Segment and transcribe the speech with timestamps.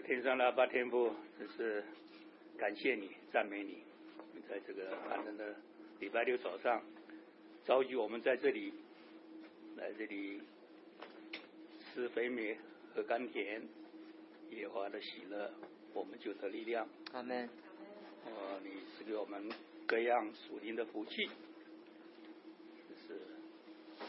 [0.00, 1.84] 的天上的阿爸天父，就是
[2.56, 3.82] 感谢你，赞美你，
[4.48, 5.54] 在这个寒冷的
[5.98, 6.82] 礼拜六早上，
[7.66, 8.72] 召集我们在这里，
[9.76, 10.40] 来这里
[11.92, 12.56] 吃肥美
[12.94, 13.62] 和甘甜，
[14.50, 15.52] 野花的喜乐，
[15.92, 16.88] 我们就得力量。
[17.12, 17.46] 阿门。
[18.24, 19.50] 哦，你赐给我们
[19.86, 21.28] 各样属灵的福气，
[22.88, 22.94] 就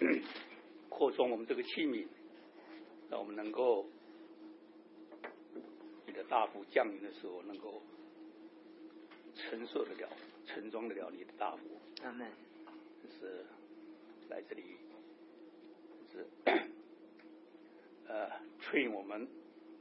[0.07, 0.21] 是
[0.88, 2.08] 扩充我们这个器皿，
[3.09, 3.85] 让我们能够。
[6.31, 7.81] 大幅降临的时候，能够
[9.35, 10.08] 承受得了、
[10.48, 11.59] 承装得了你的大幅。
[12.03, 12.26] 阿门。
[13.03, 13.45] 就是
[14.30, 14.63] 来这里，
[16.09, 16.25] 是
[18.08, 18.30] 呃，
[18.62, 19.27] 催我们，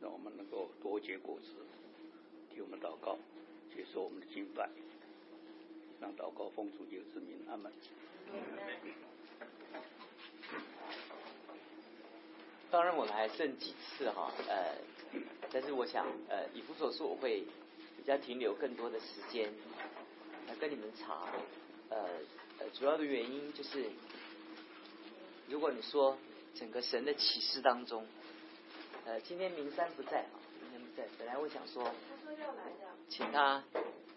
[0.03, 1.55] 让我们能够多结果子，
[2.53, 3.17] 替我们祷告，
[3.73, 4.69] 接受我们的敬拜，
[6.01, 7.39] 让祷告奉主耶稣之名。
[7.49, 7.73] 阿门。
[12.73, 14.75] 当然，我们还剩几次哈，呃。
[15.53, 17.45] 但是我想，呃，以弗所书，我会
[17.97, 19.53] 比较停留更多的时间
[20.47, 21.27] 来跟你们查，
[21.89, 22.07] 呃，
[22.75, 23.87] 主要的原因就是，
[25.49, 26.17] 如果你说
[26.55, 28.07] 整个神的启示当中，
[29.05, 30.27] 呃，今天明山不在，
[30.63, 31.93] 明天不在，本来我想说，
[33.09, 33.65] 请他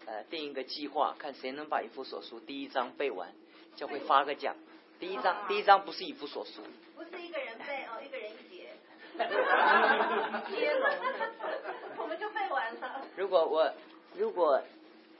[0.06, 3.32] 呃定一个计划，看谁能把以弗所书第一章背完，
[3.74, 4.54] 就会发个奖。
[5.00, 6.62] 第一章，第一章不是以弗所书，
[6.94, 7.43] 不是一个人，
[9.16, 10.90] 接龙，
[11.98, 13.06] 我们就背完了。
[13.16, 13.72] 如果我，
[14.16, 14.60] 如果，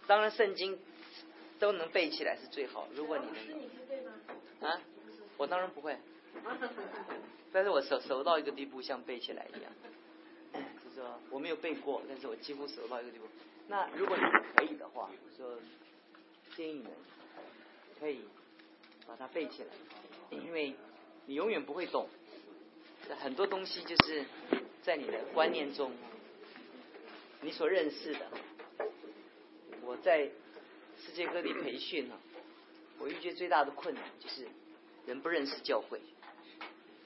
[0.06, 0.78] 当然圣经
[1.58, 2.88] 都能背起来是最好。
[2.94, 3.26] 如果你
[4.60, 4.80] 能，啊，
[5.36, 5.96] 我当然不会。
[7.52, 9.72] 但是我熟熟到一个地步，像背起来一样。
[10.52, 13.26] 就是说我没有背过，但是我几乎熟到一个地步。
[13.68, 14.22] 那如果你
[14.56, 15.56] 可以的话，我说
[16.56, 16.90] 建议你们
[18.00, 18.24] 可以
[19.06, 19.68] 把它背起来，
[20.30, 20.74] 因为
[21.26, 22.08] 你永远不会懂。
[23.20, 24.24] 很多东西就是
[24.82, 25.92] 在你的观念中，
[27.40, 28.20] 你所认识的。
[29.82, 30.30] 我在
[31.04, 32.18] 世界各地培训呢，
[32.98, 34.48] 我遇见最大的困难就是
[35.06, 36.00] 人不认识教会。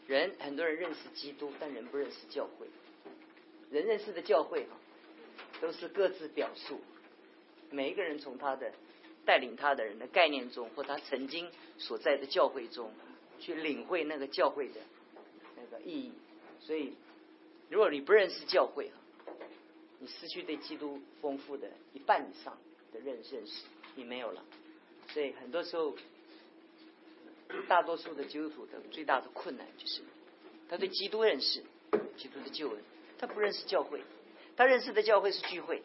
[0.06, 2.66] 人很多人认识基督，但人不认识教会。
[3.70, 4.72] 人认识的教会啊，
[5.60, 6.80] 都是各自表述。
[7.70, 8.72] 每一个人从他的
[9.26, 12.92] 带领他的人的概念中，或他曾经所在的教会中，
[13.38, 14.80] 去领会那个教会的。
[15.70, 16.12] 的意义，
[16.60, 16.94] 所以
[17.70, 18.90] 如果你不认识教会，
[19.98, 22.56] 你失去对基督丰富的一半以上
[22.92, 23.64] 的认认识，
[23.94, 24.44] 你没有了。
[25.12, 25.96] 所以很多时候，
[27.66, 30.02] 大多数的基督徒的最大的困难就是，
[30.68, 31.64] 他对基督认识，
[32.16, 32.82] 基督的救恩，
[33.18, 34.02] 他不认识教会，
[34.56, 35.82] 他认识的教会是聚会。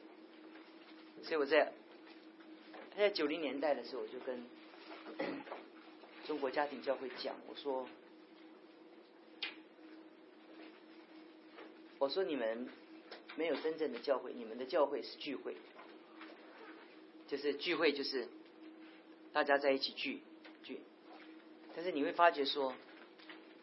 [1.23, 1.71] 所以我在
[2.91, 4.45] 他在九零年代的时候，我就跟
[6.27, 7.88] 中国家庭教会讲，我说。
[12.03, 12.68] 我说你们
[13.38, 15.56] 没有真正的教会，你们的教会是聚会，
[17.30, 18.28] 就是聚会，就是
[19.31, 20.22] 大家在一起聚
[20.63, 20.81] 聚。
[21.74, 22.74] 但是你会发觉说，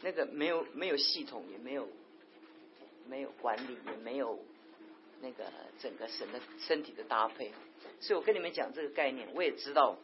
[0.00, 1.86] 那个没有没有系统，也没有
[3.06, 4.42] 没有管理，也没有
[5.20, 7.52] 那个整个神的身体的搭配。
[8.00, 9.98] 所以我跟你们讲这个概念，我也知道，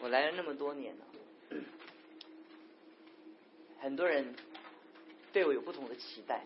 [0.00, 1.04] 我来了那么多年了，
[3.80, 4.34] 很多人
[5.30, 6.42] 对我有不同的期待。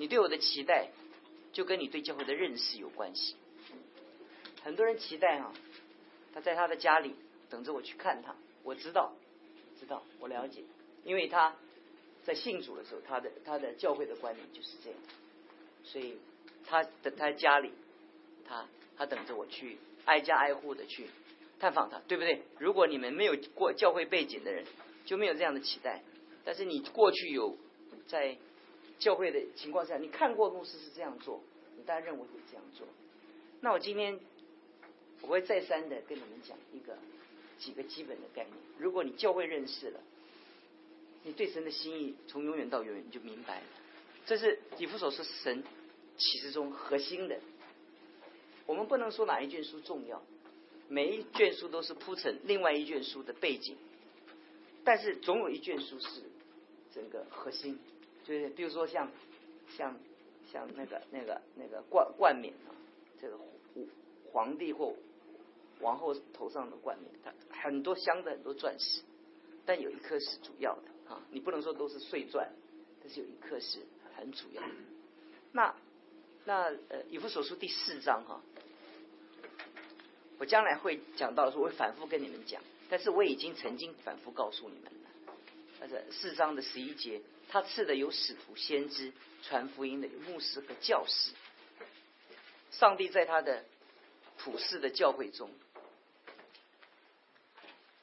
[0.00, 0.88] 你对我的期待，
[1.52, 3.36] 就跟你对教会的认识有关系。
[4.62, 5.52] 很多人期待啊，
[6.32, 7.14] 他在他的家里
[7.50, 8.34] 等着我去看他。
[8.62, 9.12] 我知道，
[9.78, 10.62] 知道，我了解，
[11.04, 11.54] 因为他
[12.22, 14.98] 在信主的时候，他的他的教会的观念就是这样。
[15.84, 16.16] 所以
[16.64, 17.70] 他的他家里，
[18.48, 21.10] 他他等着我去挨家挨户的去
[21.58, 22.40] 探访他，对不对？
[22.58, 24.64] 如果你们没有过教会背景的人，
[25.04, 26.02] 就没有这样的期待。
[26.42, 27.58] 但是你过去有
[28.06, 28.38] 在。
[29.00, 31.42] 教会的情况下，你看过牧师是这样做，
[31.76, 32.86] 你当然认为会这样做。
[33.60, 34.20] 那我今天
[35.22, 36.96] 我会再三的跟你们讲一个
[37.58, 38.56] 几个基本的概念。
[38.78, 40.00] 如果你教会认识了，
[41.24, 43.66] 你对神的心意从永远到永远你就明白了。
[44.26, 45.64] 这是以弗所是神
[46.16, 47.40] 启示中核心的。
[48.66, 50.22] 我们不能说哪一卷书重要，
[50.88, 53.76] 每一卷书都是铺成另外一卷书的背景，
[54.84, 56.22] 但是总有一卷书是
[56.94, 57.78] 整个核心。
[58.30, 59.10] 对对，比如说像
[59.76, 59.96] 像
[60.52, 62.70] 像那个那个那个冠冠冕啊，
[63.20, 63.48] 这个皇
[64.32, 64.94] 皇帝或
[65.80, 69.02] 王后头上的冠冕，它很多镶的很多钻石，
[69.66, 72.52] 但有一颗是主要的啊，你不能说都是碎钻，
[73.02, 73.80] 但是有一颗是
[74.14, 74.68] 很主要的。
[75.50, 75.74] 那
[76.44, 78.40] 那呃，以弗所书第四章哈，
[80.38, 85.34] 我将来会讲到的时候，我会反复跟你们讲，但是我已经曾经反复告诉你们了，
[85.80, 87.20] 但是四章的十一节。
[87.50, 89.12] 他赐的有使徒、先知、
[89.42, 91.32] 传福音的，有牧师和教师。
[92.70, 93.64] 上帝在他的
[94.38, 95.50] 普世的教会中，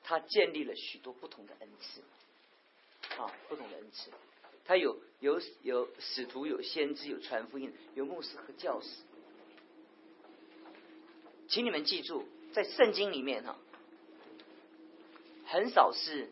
[0.04, 2.02] 他建立了许多不同的恩赐，
[3.22, 4.12] 啊，不同的恩赐，
[4.66, 8.90] 他有有有使徒，有先知，有传福音，有牧师和教师。
[11.48, 13.58] 请你们记住，在圣经里面哈，
[15.46, 16.30] 很少是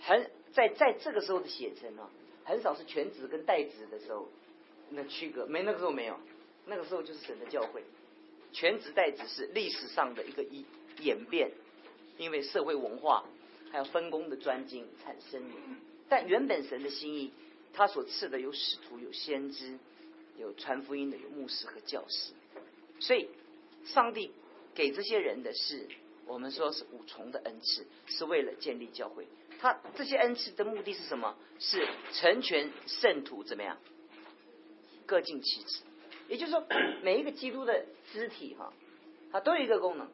[0.00, 2.10] 很在在这个时候的写成啊，
[2.50, 4.28] 很少是全职跟代职的时候
[4.90, 6.18] 那区隔，没那个时候没有，
[6.66, 7.84] 那个时候就是神的教会，
[8.52, 10.66] 全职代职是历史上的一个一
[10.98, 11.52] 演变。
[12.18, 13.24] 因为社会文化
[13.72, 15.54] 还有分工的专精产生的，
[16.06, 17.32] 但原本神的心意，
[17.72, 19.78] 他所赐的有使徒、有先知、
[20.36, 22.32] 有传福音的、有牧师和教师，
[22.98, 23.30] 所以
[23.86, 24.32] 上帝
[24.74, 25.88] 给这些人的是
[26.26, 29.26] 我们说是五重的恩赐，是为了建立教会。
[29.60, 31.36] 他这些恩赐的目的是什么？
[31.58, 33.76] 是成全圣徒，怎么样？
[35.06, 35.82] 各尽其职。
[36.28, 36.64] 也就是说，
[37.02, 38.72] 每一个基督的肢体哈，
[39.30, 40.08] 它都有一个功能。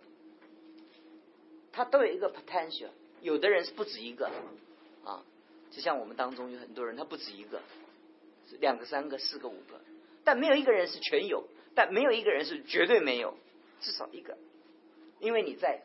[1.73, 2.89] 他都有一个 potential，
[3.21, 4.31] 有的人是不止一个
[5.05, 5.23] 啊，
[5.71, 7.61] 就像我们当中有很多人，他不止一个，
[8.61, 9.79] 两个、三个、四个、五个，
[10.25, 13.37] 但没有一个人是全有，但没有一个人是绝对没有，
[13.83, 14.39] 至少一个，
[15.21, 15.83] 因为你在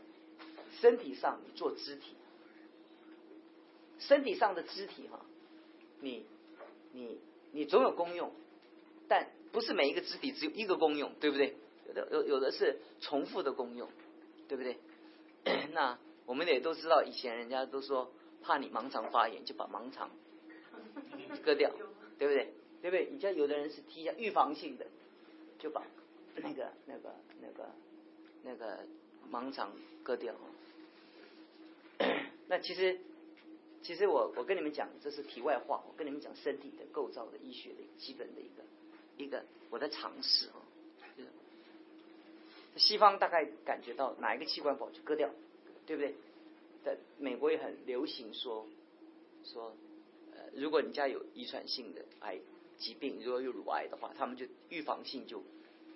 [0.79, 2.15] 身体上你做肢体，
[4.01, 5.25] 身体上的肢体哈，
[5.99, 6.25] 你
[6.93, 7.19] 你
[7.51, 8.31] 你总有功用，
[9.07, 11.55] 但不是每一个肢体只有一个功用，对不对？
[11.87, 13.89] 有的有有的是重复的功用，
[14.47, 14.77] 对不对？
[15.73, 18.11] 那我们也都知道，以前人家都说
[18.41, 20.09] 怕你盲肠发炎，就把盲肠
[21.43, 21.69] 割掉，
[22.17, 22.53] 对不对？
[22.81, 23.09] 对不对？
[23.11, 24.85] 你像有的人是提一下预防性的，
[25.59, 25.83] 就把
[26.37, 27.69] 那个、那个、那个、
[28.43, 28.79] 那个
[29.31, 29.71] 盲肠
[30.03, 30.33] 割掉。
[32.47, 32.99] 那其实，
[33.83, 35.83] 其实我我跟你们讲，这是题外话。
[35.87, 38.63] 我跟你们讲身体的构造的医学的基本的一个
[39.17, 40.61] 一个我的尝试哦。
[42.77, 45.29] 西方大概感觉到哪一个器官不好就割掉，
[45.85, 46.15] 对不对？
[46.85, 48.65] 在美国也很流行说
[49.43, 49.75] 说，
[50.33, 52.39] 呃，如果你家有遗传性的癌
[52.77, 55.43] 疾病，如果有乳癌的话，他们就预防性就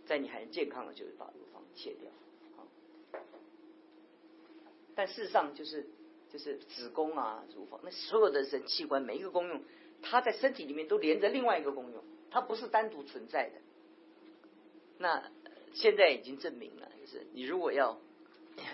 [0.06, 2.12] 在你还健康的，就把乳房切掉。
[4.96, 5.88] 但事实上就是
[6.36, 9.62] 就是子宫啊、乳房，那所有的人器官每一个功用，
[10.02, 13.62] 它在身体里面都连着另外一个功用，它不是单独存在的。
[14.98, 15.32] 那。
[15.74, 18.00] 现在已经证明了，就是你如果要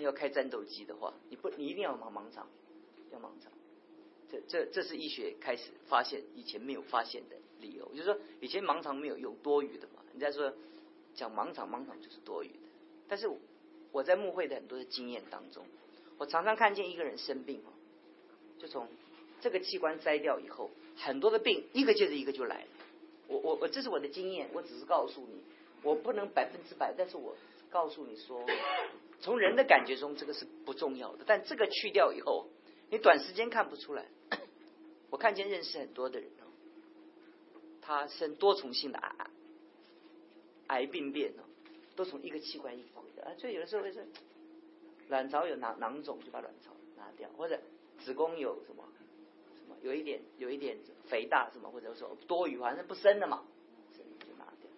[0.02, 2.48] 要开战斗机的话，你不你一定要盲盲肠，
[3.12, 3.52] 要盲肠。
[4.30, 10.04] 这这这是医学开始发现以前没有发现的理由，就是说以前盲肠没有用多余的嘛。
[10.12, 10.54] 人家说
[11.16, 12.70] 讲盲肠，盲肠就是多余的。
[13.08, 13.28] 但是
[13.92, 15.66] 我在牧会的很多的经验当中，
[16.22, 17.74] 我常常看见一个人生病哦，
[18.60, 18.88] 就从
[19.40, 22.68] 这个器官摘掉以后，很多的病一个接着一个就来了。
[23.28, 25.42] 我我我这是我的经验，我只是告诉你。
[25.82, 27.36] 我不能百分之百，但是我
[27.72, 28.46] 告诉你说，
[29.20, 31.24] 从人的感觉中，这个是不重要的。
[31.26, 32.46] 但这个去掉以后，
[32.92, 34.06] 你短时间看不出来。
[35.10, 36.46] 我看见认识很多的人哦，
[37.82, 39.16] 他生多重性的癌
[40.68, 41.42] 癌病变哦，
[41.96, 43.34] 都从一个器官一回的啊。
[43.40, 44.04] 所以有的时候会说
[45.12, 47.60] 卵巢有囊囊肿，就把卵巢拿掉，或者
[48.00, 48.84] 子宫有什么
[49.54, 50.78] 什么有一点有一点
[51.10, 53.44] 肥大什么，或者说多余，反正不生了嘛。
[53.94, 54.70] 就拿掉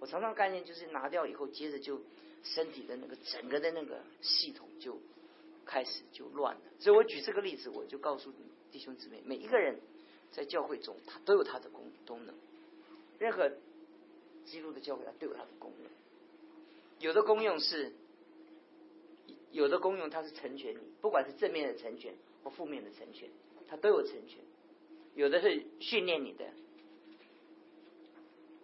[0.00, 2.00] 我常常概念，就是拿掉以后，接着就
[2.42, 4.98] 身体的那个整个的那个系统就
[5.66, 6.62] 开始就乱了。
[6.78, 8.32] 所以我举这个例子，我就告诉
[8.72, 9.78] 弟兄姊妹，每一个人
[10.32, 12.34] 在教会中，他都有他的功功能。
[13.18, 13.50] 任何
[14.46, 15.90] 基督的教会，它都有它的功能。
[17.00, 17.92] 有的功用是，
[19.54, 23.30] 有的功用它是成全你，不管是正面的成全或负面的成全，
[23.68, 24.40] 它都有成全。
[25.14, 26.44] 有的是训练你的。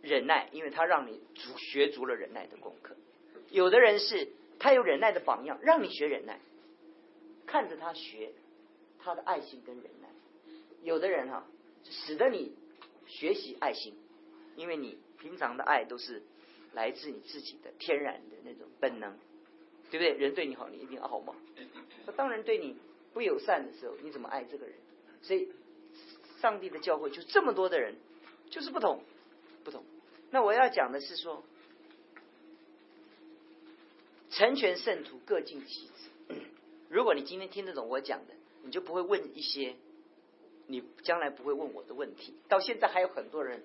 [0.03, 2.97] 忍耐，因为他让你足学足了忍耐的功课。
[3.51, 4.29] 有的人是
[4.59, 6.41] 他有忍耐的榜样，让你学忍耐，
[7.47, 8.33] 看着他学
[8.99, 10.09] 他的爱心跟忍耐。
[10.83, 11.47] 有的人哈，
[11.85, 12.57] 使得你
[13.07, 13.95] 学习爱心，
[14.57, 16.23] 因为你平常的爱都是
[16.73, 19.19] 来自你自己的天然的那种本能，
[19.91, 20.13] 对不对？
[20.13, 21.35] 人对你好，你一定傲慢。
[22.07, 22.77] 那当然对你
[23.13, 24.75] 不友善的时候，你怎么爱这个人？
[25.23, 25.49] 所以，
[26.41, 27.97] 上帝的教会就这么多的人，
[28.51, 29.03] 就是不同。
[29.63, 29.85] 不同，
[30.31, 31.45] 那我要讲的是说，
[34.31, 36.43] 成全圣徒各尽其职。
[36.89, 39.75] 如果你今天听得懂我讲的，你就不会问一些
[40.67, 42.35] 你将来不会问我的问题。
[42.49, 43.63] 到现在还有很多人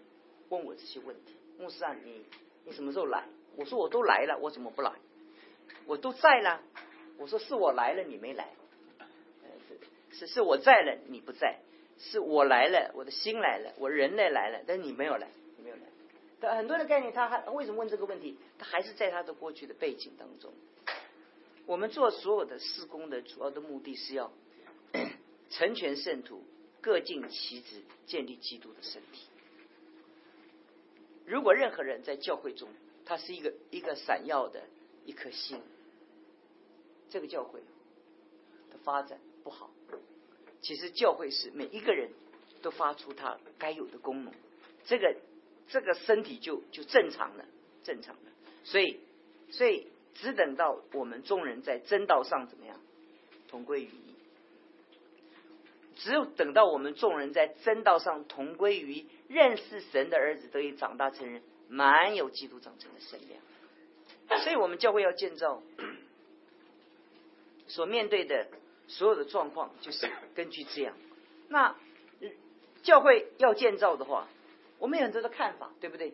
[0.50, 1.34] 问我这些问题。
[1.58, 2.26] 牧师啊，你
[2.66, 3.26] 你什么时候来？
[3.56, 4.92] 我说我都来了，我怎么不来？
[5.86, 6.62] 我都在了。
[7.18, 8.50] 我说是我来了，你没来。
[10.12, 11.60] 是是我在了，你不在。
[11.98, 15.30] 是我来了，我的心来了，我人类来了，但是你没有来。
[15.64, 15.82] 没有来，
[16.40, 18.38] 但很多的概念，他还为什么问这个问题？
[18.60, 20.54] 他还是在他的过去的背景当中。
[21.66, 24.32] 我们做所有的施工的主要的目的是要
[25.50, 26.44] 成全圣徒，
[26.82, 29.28] 各尽其职，建立基督的身体。
[31.26, 32.70] 如果任何人在教会中，
[33.06, 34.62] 他是一个一个闪耀的
[35.06, 35.62] 一颗心，
[37.10, 37.62] 这个教会
[38.72, 39.72] 的发展不好。
[40.62, 42.12] 其实教会是每一个人
[42.62, 44.34] 都发出他该有的功能，
[44.86, 45.16] 这个
[45.68, 47.46] 这个身体就就正常了，
[47.84, 48.32] 正常的。
[48.64, 49.00] 所以
[49.52, 52.80] 所以只等到我们众人在真道上怎么样
[53.48, 54.16] 同归于一，
[55.96, 63.40] 只有等到我们众人在真道上同归于一，认识神的儿子得以长大成人，满有基督长成的身量。
[64.44, 65.62] 所以我们教会要建造
[67.68, 68.48] 所面对的。
[68.88, 70.96] 所有的状况就是根据这样。
[71.50, 71.76] 那
[72.84, 74.28] 教会要建造的话，
[74.78, 76.12] 我们有很多的看法，对不对？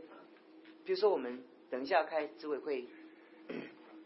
[0.86, 2.88] 比如说，我们等一下开执委会，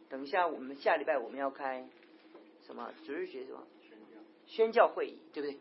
[0.10, 1.88] 等一下我们下礼拜我们要开
[2.66, 3.68] 什么主日学什么？
[4.48, 5.60] 宣教会议，对不对？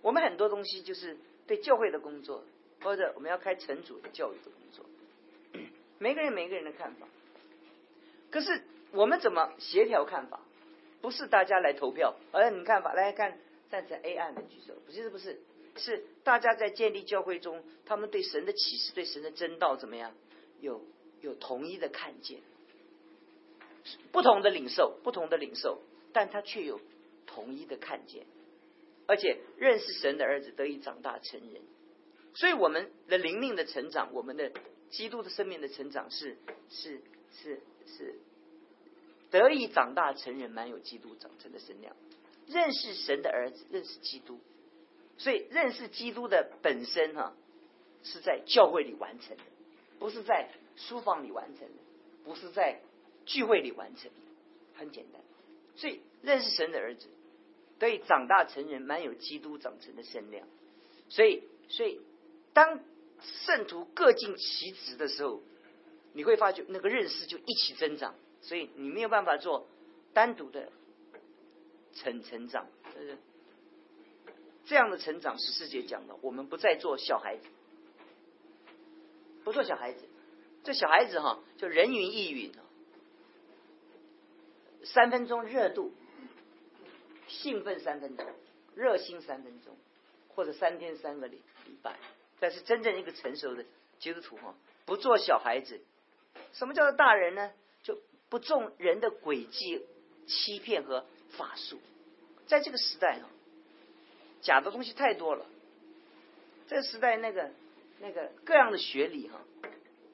[0.00, 2.44] 我们很多东西就是对教会的工作，
[2.82, 4.86] 或者我们要开城主的教育的工作，
[5.98, 7.06] 每个人每个人的看法。
[8.30, 8.62] 可是
[8.92, 10.40] 我们怎么协调看法？
[11.00, 13.38] 不是大家来投票，而你看法来看
[13.70, 15.40] 赞成 A 案的举手，不是不是，
[15.76, 20.12] 是大家在建立教会中，他们对神的启示、对神的真道怎么样，
[20.60, 20.82] 有
[21.20, 22.40] 有统一的看见，
[24.10, 25.80] 不同的领受，不同的领受，
[26.12, 26.80] 但他却有
[27.26, 28.26] 统一的看见，
[29.06, 31.62] 而且认识神的儿子得以长大成人，
[32.34, 34.50] 所以我们的灵命的成长，我们的
[34.90, 36.36] 基督的生命的成长是
[36.70, 37.00] 是
[37.32, 38.18] 是是。
[39.30, 41.94] 得以长大成人，满有基督长成的身量，
[42.46, 44.40] 认识神的儿子，认识基督，
[45.18, 47.34] 所以认识基督的本身哈，
[48.02, 49.42] 是在教会里完成的，
[49.98, 51.74] 不是在书房里完成的，
[52.24, 52.80] 不是在
[53.26, 54.16] 聚会里完成的，
[54.78, 55.20] 很简单。
[55.76, 57.08] 所以认识神的儿子，
[57.78, 60.48] 得以长大成人，满有基督长成的身量。
[61.10, 62.00] 所以，所以
[62.54, 62.80] 当
[63.20, 65.42] 圣徒各尽其职的时候，
[66.12, 68.14] 你会发觉那个认识就一起增长。
[68.40, 69.66] 所以你没有办法做
[70.14, 70.70] 单独的
[71.92, 73.18] 成成长，就是
[74.64, 76.16] 这样的成长是世界讲的。
[76.22, 77.44] 我们不再做小孩子，
[79.42, 80.08] 不做小孩子。
[80.62, 82.52] 这小孩子哈，就人云亦云
[84.84, 85.92] 三分钟热度，
[87.26, 88.26] 兴奋三分钟，
[88.74, 89.76] 热心三分钟，
[90.28, 91.98] 或者三天三个礼礼拜。
[92.40, 93.64] 但是真正一个成熟的
[93.98, 94.54] 基督徒哈，
[94.86, 95.80] 不做小孩子。
[96.52, 97.50] 什么叫做大人呢？
[97.82, 99.84] 就不重人的诡计、
[100.26, 101.78] 欺骗和法术，
[102.46, 103.28] 在这个时代啊，
[104.40, 105.46] 假的东西太多了。
[106.68, 107.50] 这个时代，那个
[108.00, 109.40] 那个各样的学理哈，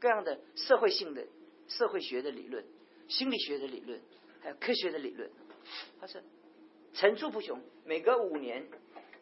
[0.00, 1.26] 各样的社会性的
[1.68, 2.64] 社会学的理论、
[3.08, 4.00] 心理学的理论，
[4.40, 5.30] 还有科学的理论，
[6.00, 6.22] 它是
[6.94, 7.60] 层出不穷。
[7.84, 8.66] 每隔五年，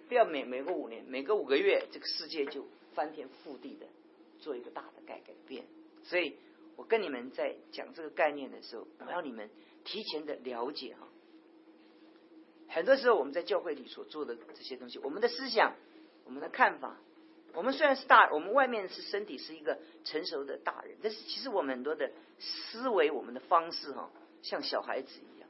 [0.09, 3.87] 不要每每个五年，每隔五个月，这个世界就翻天覆地的
[4.39, 5.65] 做一个大的改改变。
[6.03, 6.37] 所以。
[6.75, 9.51] 我跟你们在讲这个概念的时候，我要你们
[9.85, 11.07] 提前的了解哈。
[12.67, 15.77] 很多时候我们在教会里所做的这些东西，我们的思想、
[16.25, 16.97] 我们的看法，
[17.53, 25.49] 我们虽然是大，我们外面是身体是一个成熟的大人，但是其实我们很多的思维、我们的方式哈，像小孩子一样，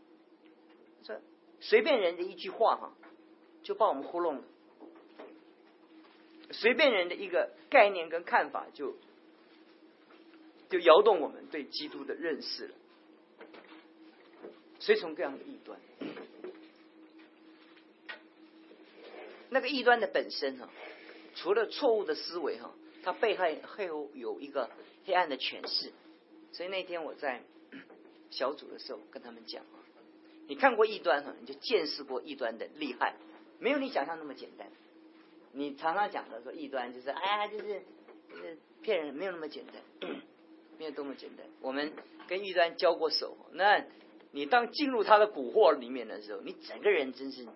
[1.05, 1.23] 这
[1.61, 2.93] 随便人的一句话哈，
[3.63, 4.43] 就把我们糊弄了；
[6.53, 8.95] 随便人的一个概念跟看法就。
[10.71, 12.75] 就摇动我们对基督的认识了，
[14.79, 15.79] 随从各样的异端。
[19.51, 20.71] 那个异端的本身哈，
[21.35, 23.45] 除了错误的思维哈，它背后
[23.77, 24.71] 背后有一个
[25.05, 25.93] 黑暗的诠释。
[26.53, 27.43] 所以那天我在
[28.31, 29.77] 小组的时候跟他们讲啊，
[30.49, 33.15] 你看过异端哈，你就见识过异端的厉害，
[33.59, 34.67] 没有你想象那么简单。
[35.53, 37.83] 你常常讲的说异端就是哎呀，就是
[38.29, 40.11] 就是骗人，没有那么简单。
[40.79, 41.47] 没有多么简单。
[41.61, 41.93] 我们
[42.27, 43.85] 跟异端交过手，那
[44.33, 47.47] 你当进入他的蛊惑里面的时候，你整个人真是，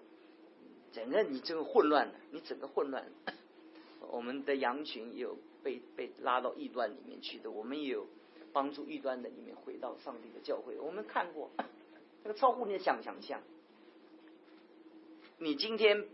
[0.93, 3.11] 整个你这个混乱了，你整个混乱。
[4.12, 8.07] 我们的羊群有被被拉到异端里面去的，我们也有
[8.53, 10.79] 帮助异端的里面回到上帝的教会。
[10.79, 11.50] 我们看过，
[12.23, 13.41] 那个超乎你的想想象。
[15.38, 16.07] 你今天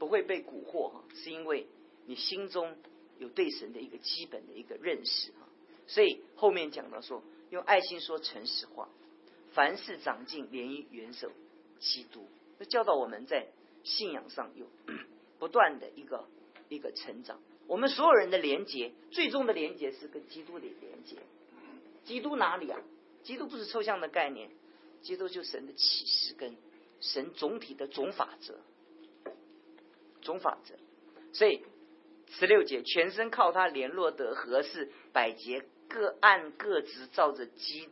[0.00, 1.66] 不会被蛊惑哈，是因为
[2.06, 2.74] 你心中
[3.18, 5.46] 有对神的一个基本的一个认识哈。
[5.86, 8.88] 所以后面讲到说，用爱心说诚实话，
[9.52, 11.30] 凡事长进，连于元首
[11.78, 12.26] 基督，
[12.58, 13.48] 那教导我们在
[13.84, 14.66] 信仰上有
[15.38, 16.26] 不断的一个
[16.70, 17.38] 一个成长。
[17.66, 21.16] 我们所有人的连结，最终的连结是跟基督的连结。
[22.04, 22.80] 基督哪里啊？
[23.22, 24.50] 基督不是抽象的概念，
[25.02, 26.56] 基督就神的启示跟
[27.00, 28.58] 神总体的总法则，
[30.30, 30.76] 总法则。
[31.32, 31.64] 所以
[32.28, 37.88] 十六节，全身靠他联络得合适，百节各按各职，照着基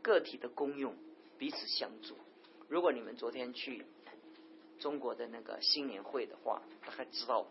[0.00, 0.94] 个体的功用
[1.38, 2.16] 彼此相助。
[2.68, 3.84] 如果你们昨天去
[4.78, 7.48] 中国的那个新年会的话，大概知道。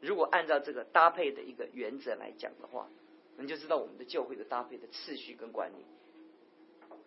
[0.00, 2.88] 如果按照这个搭配的一个原则来讲的话，
[3.36, 5.84] 你就知道我们的教会的搭配的次序跟管理，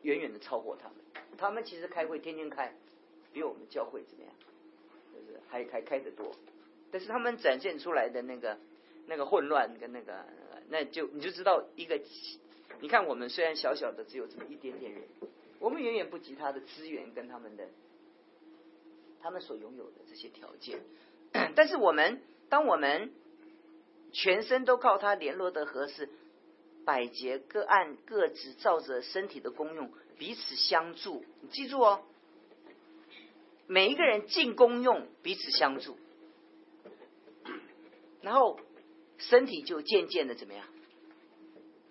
[0.04, 0.98] 远远的超过他们。
[1.40, 2.76] 他们其实开会天天开，
[3.32, 4.32] 比我们教会怎么样？
[5.14, 6.36] 就是还还开得多。
[6.92, 8.58] 但是他们展现出来的那个
[9.08, 10.26] 那个混乱跟那个，
[10.70, 12.02] 那就你就知道一个，
[12.82, 15.02] 你看我们虽然小小的只有这么一点点人，
[15.60, 17.68] 我们远远不及他的资源跟他们的
[19.22, 20.80] 他们所拥有的这些条件，
[21.56, 22.22] 但是我们。
[22.50, 23.12] 当我们
[24.12, 26.08] 全身都靠它联络的合适，
[26.86, 31.26] 百节各按各职，照着身体的功用彼此相助。
[31.42, 32.04] 你记住哦，
[33.74, 35.98] 每一个人尽功用，彼此相助，
[38.22, 38.60] 然后
[39.18, 40.68] 身体就渐渐的怎么样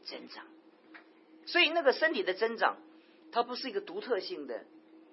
[0.04, 0.46] 增长。
[1.44, 2.76] 所以那个身体的增长，
[3.32, 4.64] 它不是一个独特性的、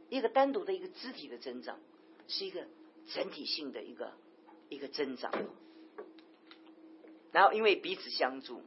[0.09, 1.79] 一个单独的一个肢体的增长，
[2.27, 2.67] 是一个
[3.07, 4.13] 整体性的一个。
[4.71, 5.33] 一个增长，
[7.31, 8.61] 然后因为彼此相助，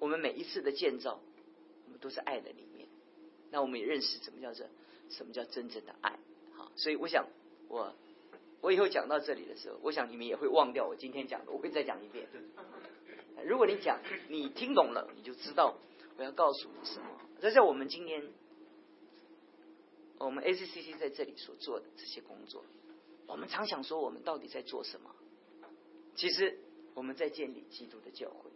[0.00, 1.20] 我们每一次的建造，
[1.84, 2.88] 我们都是爱的里面，
[3.52, 4.66] 那我们也认识什么叫做
[5.12, 6.18] 什么叫真正的爱，
[6.56, 7.26] 好，所以我想
[7.68, 7.94] 我
[8.60, 12.26] 我以后讲到这里的时候，我想你们也会忘掉我今天讲的，我会再讲一遍。
[13.44, 15.76] 如果你讲你听懂了，你就知道
[16.16, 17.06] 我要告诉你什么。
[17.40, 18.24] 这是我们今天
[20.18, 22.64] 我们 ACCC 在这里所做的这些工作。
[23.26, 25.10] 我们常想说，我们到底在做什么？
[26.14, 26.58] 其实
[26.94, 28.50] 我们在建立基督的教会。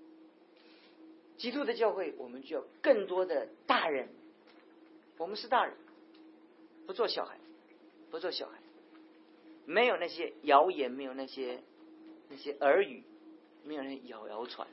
[1.36, 4.08] 基督的教会，我们就要更多的大人。
[5.18, 5.74] 我们是大人，
[6.86, 7.38] 不做小孩，
[8.10, 8.58] 不做小孩。
[9.66, 11.62] 没有那些谣言，没有那些
[12.28, 13.02] 那些耳语，
[13.64, 14.68] 没有那谣谣传。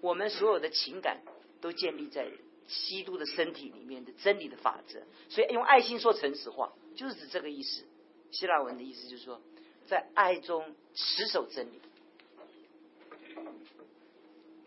[0.00, 1.22] 我们所有的情感
[1.60, 2.28] 都建立在
[2.66, 5.00] 基督的身体里面的真理的法则。
[5.28, 7.84] 所以用爱心说诚实话，就是指这个意思。
[8.32, 9.40] 希腊文的意思就是说，
[9.86, 11.80] 在爱中持守真理，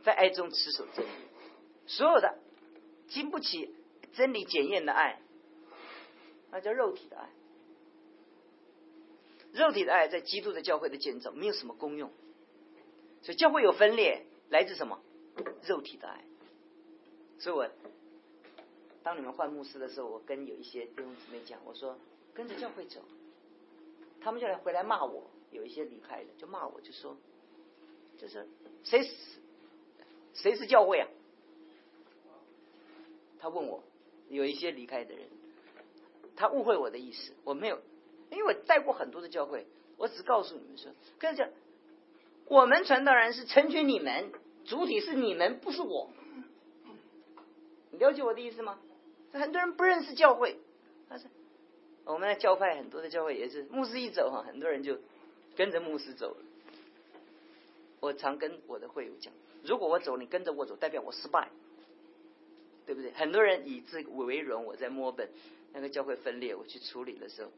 [0.04, 1.10] 在爱中持守真理，
[1.88, 2.38] 所有的
[3.08, 3.75] 经不起
[4.13, 5.19] 真理检验的爱，
[6.52, 7.30] 那叫肉体的爱。
[9.54, 12.12] 肉体的爱在基督的教会的建造没有什么功用，
[13.22, 15.02] 所以教会有分裂来自什么？
[15.66, 16.24] 肉体的爱。
[17.40, 17.70] 所以我
[19.04, 21.98] 当你们换牧师的时候，我跟有一些弟兄姊妹讲，我说
[22.34, 23.02] 跟着教会走。
[24.22, 27.16] 他们就来回来骂我，有一些离开了，就骂我，就说，
[28.18, 28.48] 就是
[28.84, 29.16] 谁是
[30.34, 31.08] 谁是教会啊？
[33.38, 33.84] 他问我，
[34.30, 35.30] 有一些离开的人，
[36.36, 37.80] 他误会我的意思，我没有，
[38.32, 39.65] 因为我带过很多的教会，
[39.98, 41.52] 我只告诉你们说，跟着
[42.48, 44.32] 我们传道人是成全你们，
[44.65, 46.10] 主体是你们，不是我，
[47.91, 48.80] 你了解我的意思吗？
[49.32, 50.58] 很多人不认识教会，
[51.10, 51.26] 他是。
[52.06, 55.00] 我们的教派很多的教会也是牧师一走哈，很多人就
[55.56, 56.38] 跟着牧师走了。
[58.00, 61.50] 我常跟我的会友讲，如果我走，你跟着我走，代表我失败，
[62.86, 63.12] 对不对？
[63.13, 64.65] 很多人以这为荣。
[64.65, 65.32] 我在墨本
[65.76, 67.52] 那个教会分裂，我去处理的时候，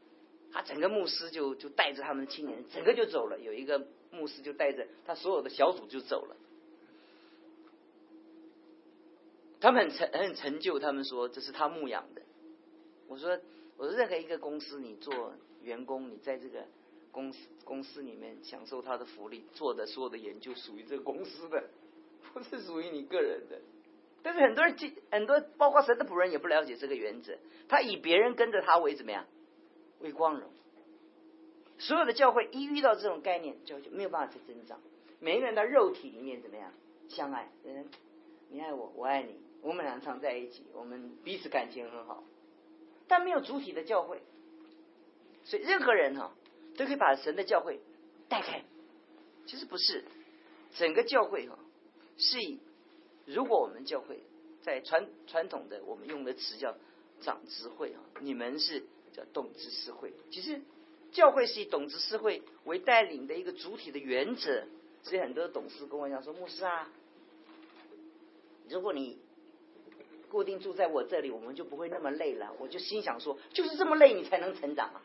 [0.52, 3.38] 他整个牧师就就带着他们的青年，整个就走了。
[3.40, 6.36] 有一个牧师就带着他所有的小组就走了。
[9.60, 12.22] 他们很成很成就，他们说这是他牧养的。
[13.06, 13.38] 我说。
[13.80, 16.66] 我说，任何一个公司，你做员工，你在这个
[17.12, 21.70] 公司公司里面享受他的福利，做的所有的研究属于这个公司的，
[22.34, 23.60] 不是属于你个人的。
[24.28, 24.76] 但是很多人，
[25.10, 29.24] 很多包括神的仆人也不了解这个原则，他以别人跟着他为怎么样，
[30.00, 30.50] 为光荣。
[31.78, 34.78] 所有的教会一遇到这种概念，就就没有办法去增长。
[35.18, 36.70] 每个人的肉体里面怎么样
[37.08, 37.50] 相爱？
[37.64, 37.88] 嗯，
[38.50, 42.22] 你爱我，我爱你，我们俩常在一起，我们彼此感情很好。
[43.06, 44.20] 但没有主体的教会，
[45.44, 46.34] 所以任何人哈
[46.76, 47.80] 都可以把神的教会
[48.28, 48.62] 带开。
[49.46, 50.04] 其实不是，
[50.74, 51.58] 整个教会哈
[52.18, 52.60] 是以
[53.28, 54.22] 如果我们教会
[54.62, 56.74] 在传传统的我们用的词叫
[57.20, 60.12] 长智慧啊，你们是叫懂知识会。
[60.30, 60.62] 其实
[61.12, 64.64] 教会是以懂知识会为带领的一个主体的原则。
[65.02, 66.90] 所以很多董事跟我讲说，牧师啊，
[68.68, 69.18] 如果你
[70.28, 72.52] 固定住在我这里，我们就不会那么累了。
[72.58, 75.00] 我就心想说，就是这么累，你才能成长啊。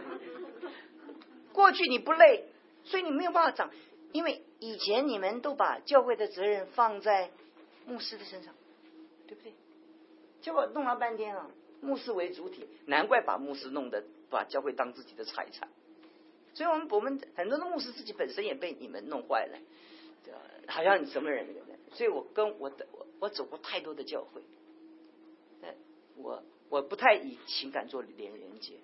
[1.52, 2.46] 过去你不累，
[2.84, 3.70] 所以你没有办法长，
[4.12, 7.30] 因为以前你们都把教会的责任放在
[7.86, 8.54] 牧师的身上，
[9.26, 9.52] 对不对？
[10.40, 15.68] 结果弄了半天啊，牧师为主体，难怪把牧师弄得把教会当自己的财产。
[16.54, 19.58] 所以我们我们很多的牧师自己本身也被你们弄坏了，
[20.66, 21.46] 好像你什么人？
[21.92, 24.42] 所以我跟我的我我走过太多的教会，
[26.16, 28.74] 我我不太以情感做连连接。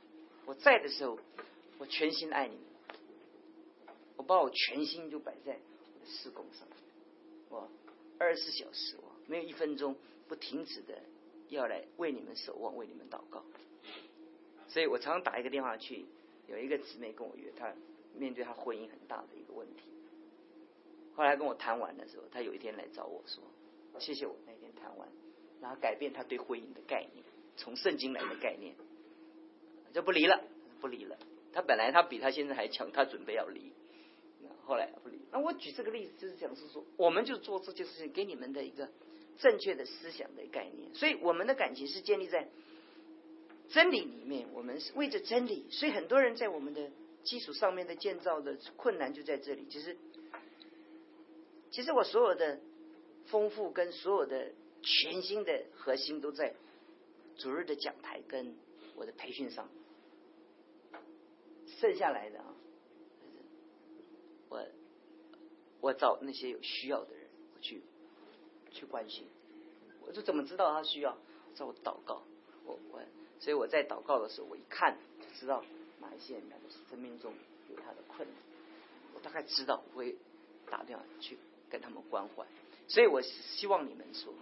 [0.44, 1.18] 我在的时候，
[1.78, 2.56] 我全心爱你，
[4.16, 6.66] 我把我全心就摆在我的施工上，
[7.48, 7.68] 我
[8.18, 9.96] 二十四小时我没有一分钟
[10.28, 10.98] 不停止的
[11.48, 13.42] 要来为你们守望，为你们祷告。
[14.68, 16.06] 所以我常常打一个电话去。
[16.48, 17.74] 有一个姊妹跟我约，她
[18.14, 19.82] 面对她婚姻很大的一个问题。
[21.16, 23.42] 后来跟我谈完的时候，她有一天来找我说
[23.98, 25.08] ：“谢谢我那天谈完，
[25.60, 27.24] 然后改变她对婚姻的概念，
[27.56, 28.76] 从圣经来的概念，
[29.92, 30.40] 就不离了，
[30.80, 31.18] 不离了。
[31.52, 33.72] 她本来她比她现在还强，她准备要离，
[34.66, 35.18] 后来不理。
[35.32, 38.90] 那我举这个例子就是讲是说，我们就做这件事情，给你们的一个
[39.38, 40.94] 正确的思想的概念。
[40.94, 42.46] 所以我们的感情是建立在。”
[43.68, 46.88] 真理里面，我们是为着真理，所以很多人在我们的
[47.24, 49.66] 基础上面的建造的困难就在这里。
[49.68, 49.96] 其实，
[51.72, 52.60] 其实我所有的
[53.24, 54.52] 丰富跟所有的
[54.82, 56.54] 全新的核心都在
[57.38, 58.54] 主日的讲台跟
[58.94, 59.68] 我的培训上。
[61.80, 62.54] 剩下来的啊，
[64.48, 64.64] 我
[65.86, 67.80] 我找那些有需要的人，我去
[68.72, 69.24] 去关心。
[70.04, 71.16] 我就怎么知道他需要？
[71.54, 72.24] 找我祷告，
[72.64, 73.00] 我我。
[73.38, 75.64] 所以我在祷告的时候，我一看就知道
[76.00, 76.56] 哪一些人的
[76.90, 77.32] 生命中
[77.70, 78.36] 有他的困难，
[79.14, 80.16] 我大概知道我会
[80.68, 81.38] 打电话去
[81.70, 82.44] 跟他们关怀。
[82.88, 84.34] 所以我希望你们说，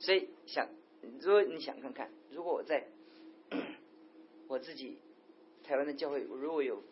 [0.00, 0.68] 所以想
[1.20, 2.86] 如果你想看看，如果我在
[4.48, 4.98] 我自己
[5.64, 6.82] 台湾的教会，如果有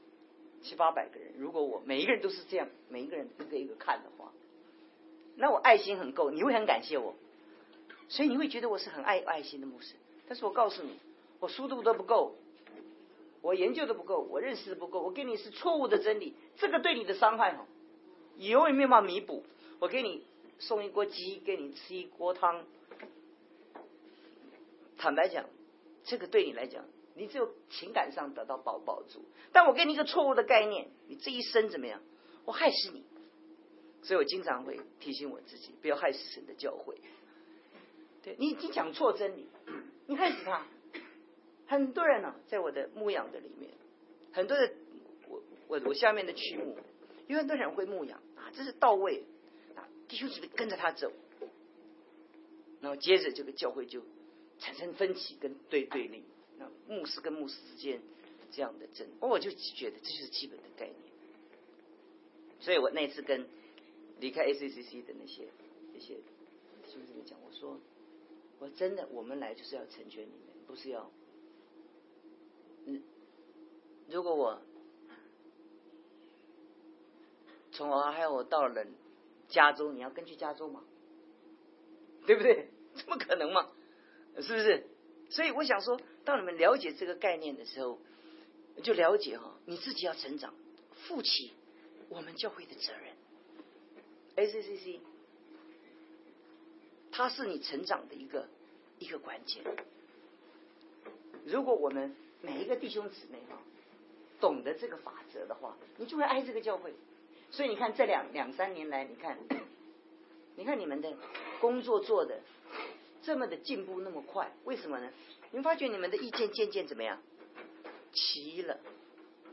[0.62, 4.32] 七八百个人，如果我每一个人都是这样，每一个人一个一个看的话，
[5.36, 7.14] 那我爱心很够，你会很感谢我，
[8.08, 9.94] 所以你会觉得我是很爱爱心的牧师。
[10.26, 10.98] 但是我告诉你，
[11.40, 12.34] 我书读的不够，
[13.40, 17.66] 我研究的不够，我认识的不够，我给你是错误的真理，这个对你的伤害哈，
[18.36, 19.44] 永远没办法弥补。
[19.78, 20.24] 我给你
[20.58, 22.64] 送一锅鸡，给你吃一锅汤，
[24.98, 25.46] 坦白讲，
[26.04, 26.84] 这个对你来讲，
[27.18, 29.24] 你只有情感上得到保保住。
[29.52, 32.00] 但我给你一个错误的概念，你这一生怎么样？
[32.46, 33.04] 我害死你。
[34.00, 36.94] 所以我经常会提醒我自己，不要害死神的教诲。
[38.22, 39.48] 对你已经讲错真理。
[40.06, 40.66] 你害死他，
[41.66, 43.70] 很多人呢，在我的牧养的里面，
[44.32, 44.72] 很多的
[45.28, 46.78] 我我我下面的曲目，
[47.26, 49.24] 有很多人会牧养啊，这是到位
[49.74, 51.12] 啊，弟兄姊妹跟着他走，
[52.80, 54.00] 然后接着这个教会就
[54.58, 56.24] 产生分歧跟对对立，
[56.88, 58.00] 牧师跟牧师之间
[58.50, 60.96] 这样的争，我就觉得这就是基本的概念，
[62.60, 63.46] 所以我那次跟
[64.20, 65.48] 离开 ACCC 的那些
[65.92, 66.16] 那些
[66.86, 67.78] 兄弟们讲，我说。
[68.60, 71.08] 我真的，我们来就是要成全你们，不是要。
[72.86, 73.04] 嗯，
[74.10, 74.60] 如果我
[77.70, 78.84] 从我还有我到了
[79.46, 80.82] 加州，你要跟去加州吗？
[82.26, 82.68] 对不对？
[82.98, 83.70] 怎么可能嘛？
[84.40, 84.88] 是不是？
[85.30, 87.98] 所以我想说，当你们了解这个概念的时候，
[88.82, 90.52] 就了解哈，你自己要成长，
[90.92, 91.54] 负起
[92.10, 93.14] 我们教会的责任。
[94.36, 95.00] A C C C。
[97.10, 98.46] 它是你成长的一个
[98.98, 99.64] 一个关键。
[101.46, 103.58] 如果我们每一个弟兄姊妹哈，
[104.38, 106.92] 懂得这个法则的话，你就会爱这个教会。
[107.50, 109.38] 所以你看这两两三年来，你看，
[110.56, 111.10] 你看你们的
[111.58, 112.42] 工作做的
[113.22, 115.10] 这么的进步那么快，为什么呢？
[115.50, 117.20] 你发觉你们的意见渐渐怎么样？
[118.12, 118.78] 齐了。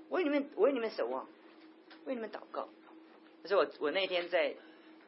[0.10, 1.27] 我为你们，我为你们守望，
[2.05, 2.69] 为你们祷告。
[3.41, 4.55] 可是我我那天在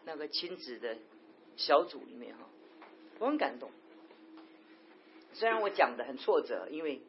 [0.06, 0.98] 那个亲子的。
[1.60, 2.48] 小组里面哈，
[3.18, 3.72] 我很感动。
[5.34, 7.02] 虽然我讲的很挫折，因为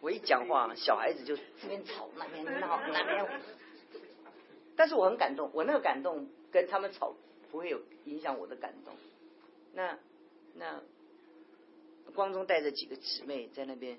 [0.00, 3.42] 我一讲话，小孩子就这边吵那边闹那边，
[4.76, 5.50] 但是我很感动。
[5.52, 7.16] 我那个感动跟他们吵
[7.50, 8.94] 不会有影响我的感动。
[9.72, 9.98] 那
[10.54, 10.80] 那
[12.12, 13.98] 光中带着几个姊妹在那边，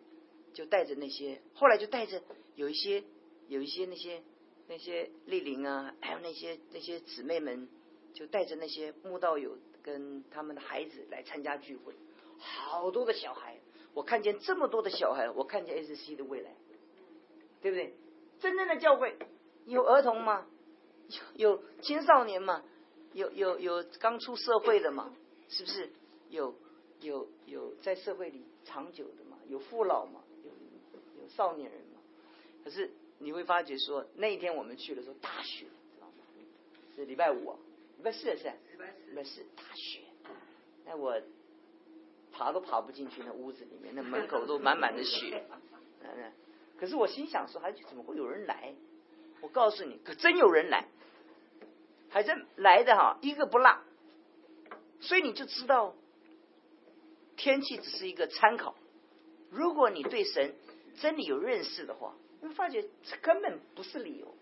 [0.54, 2.22] 就带着那些，后来就带着
[2.56, 3.04] 有一些
[3.48, 4.22] 有一些那些
[4.68, 7.68] 那些丽玲啊，还有那些那些姊妹们。
[8.16, 11.94] 就带着那些慕道友跟他们的孩子来参加聚会，
[12.38, 13.58] 好多的小孩，
[13.94, 16.56] 我看见这么多的小孩，我看见 S C 的未来，
[17.62, 17.94] 对不对？
[18.40, 19.18] 真正的教会
[19.66, 20.48] 有儿童吗？
[21.34, 22.64] 有青少年吗？
[23.12, 25.14] 有有有刚出社会的吗？
[25.50, 25.92] 是不是？
[26.30, 26.56] 有
[27.02, 29.38] 有有在社会里长久的嘛？
[29.48, 30.22] 有父老嘛？
[30.44, 30.52] 有
[31.22, 32.00] 有少年人嘛？
[32.64, 36.24] 可是你会发觉说那一天我们去的时候大雪，知道吗？
[36.96, 37.58] 是礼拜五啊，
[37.98, 38.52] 礼拜四是
[39.10, 40.02] 礼拜四大雪，
[40.86, 41.22] 那我
[42.32, 45.46] 爬都爬不进去那屋子里面，那门口都满满的雪。
[46.04, 46.32] 嗯，
[46.78, 48.74] 可是我心想说，还怎么会有人来？
[49.42, 50.88] 我告诉你，可真有人来，
[52.10, 53.80] 还真来的哈，一个不落。
[55.02, 55.96] 所以你就知道，
[57.38, 58.76] 天气只是一个参考。
[59.50, 60.54] 如果你对神
[60.98, 64.36] 真理有认识的话，你发觉这根本不是理由。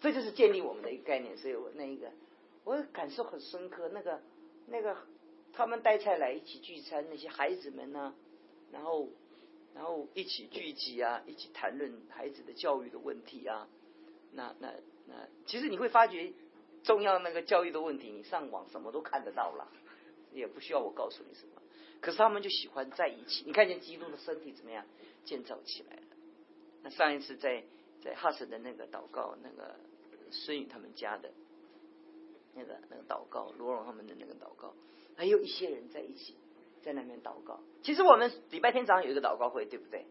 [0.00, 1.36] 这就是建立我们的一个概念。
[1.36, 2.10] 所以我那一个，
[2.64, 3.88] 我感受很深刻。
[3.88, 4.20] 那个
[4.66, 4.96] 那个，
[5.52, 8.14] 他们带菜来一起聚餐，那些孩子们呢，
[8.70, 9.08] 然后
[9.74, 13.68] 然后一起聚集啊，一起谈论孩子的教育的问题啊。
[14.32, 14.72] 那那
[15.06, 16.32] 那，其实你会发觉。
[16.84, 19.68] 重要那个教育的问题，你上网什么都看得到了，
[20.32, 21.57] 也不需要我告诉你什么。
[22.00, 23.44] 可是他们就喜欢在一起。
[23.46, 24.84] 你看见基督的身体怎么样
[25.24, 26.02] 建造起来了？
[26.82, 27.64] 那上一次在
[28.02, 29.76] 在哈什的那个祷告，那个
[30.30, 31.30] 孙宇他们家的
[32.54, 34.74] 那个那个祷告，罗荣他们的那个祷告，
[35.16, 36.36] 还有一些人在一起
[36.82, 37.60] 在那边祷告。
[37.82, 40.06] 其实我们礼拜天早上有一个祷告会，对不对？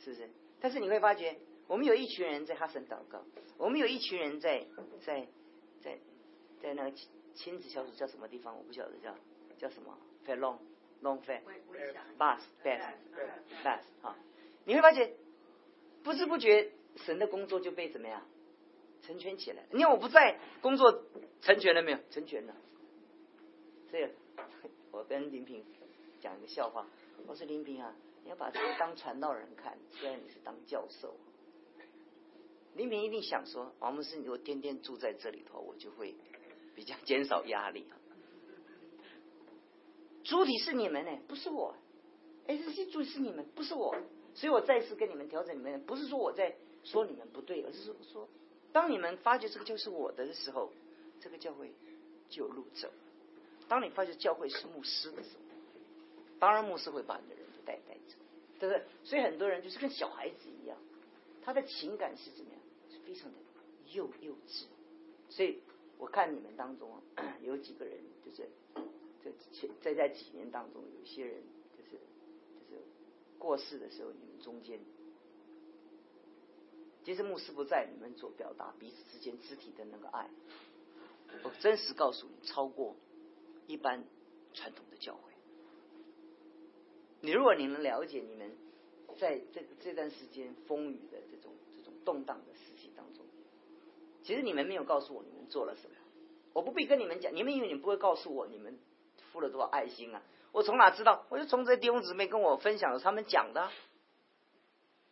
[0.00, 0.30] 是不是？
[0.60, 3.22] 但是你会发觉，我们有一群人在哈什祷告，
[3.58, 4.66] 我们有一群人在
[5.04, 5.26] 在。
[5.82, 5.98] 在
[6.60, 6.96] 在那个
[7.34, 8.56] 亲子小组叫什么地方？
[8.56, 9.12] 我不晓得叫
[9.58, 10.58] 叫什么，fat long
[11.02, 11.42] long fat
[12.18, 12.80] bus bus
[13.62, 14.16] bus 哈，
[14.64, 15.12] 你会发现
[16.02, 18.26] 不知不觉神的工作就被怎么样
[19.02, 19.64] 成全起来？
[19.70, 21.02] 你看我不在，工作
[21.40, 21.98] 成全了没有？
[22.10, 22.54] 成全了。
[23.90, 24.08] 所以，
[24.90, 25.64] 我跟林平
[26.20, 26.86] 讲一个笑话，
[27.26, 31.16] 我说林平啊，你要把这个当传道人看，虽然你是当教授。
[32.74, 36.14] 林平一定想说：“王牧师，你如果天天住在这里头，我就会
[36.74, 37.86] 比较减少压力。
[40.32, 41.74] 主体是你们呢，不是我。
[42.46, 43.94] 哎，这些主体是你们，不是我。
[44.32, 48.26] 所以我再次跟你们调整你们，不是说我在说你们不对，而是说，
[48.72, 50.72] 当你们发觉这个就是我的的时候，
[51.20, 51.70] 这个教会
[52.30, 52.88] 就有路走。
[53.68, 55.42] 当你发觉教会是牧师的时候，
[56.38, 58.16] 当然牧师会把你的人带带走，
[58.58, 58.82] 对不对？
[59.04, 60.78] 所以很多人就是跟小孩子一样，
[61.44, 63.36] 他的情感是怎么样？”是非常的
[63.92, 64.64] 幼幼稚，
[65.28, 65.60] 所以
[65.98, 66.90] 我看你们当中
[67.44, 68.48] 有几个人，就是
[69.24, 69.30] 在
[69.80, 71.42] 在在几年当中，有些人
[71.76, 71.90] 就是
[72.70, 72.82] 就是
[73.38, 74.80] 过世的时候，你们中间，
[77.04, 80.28] 其实牧师不在，你们所表达彼此之间肢体的那个爱，
[81.44, 82.96] 我真实告诉你，超过
[83.66, 84.04] 一般
[84.52, 85.32] 传统的教会。
[87.20, 88.50] 你如果你能了解你们
[89.18, 93.24] 在这这段时间风雨的这种这种动荡的时期当中。
[94.24, 95.96] 其实你们没有告诉我你们做了什么，
[96.52, 98.78] 我不必跟你们讲，你们以为你不会告诉我你们
[99.32, 100.22] 付了多少爱心啊？
[100.52, 101.24] 我从哪知道？
[101.30, 103.70] 我就从这弟兄姊妹跟我分享的，他们讲的。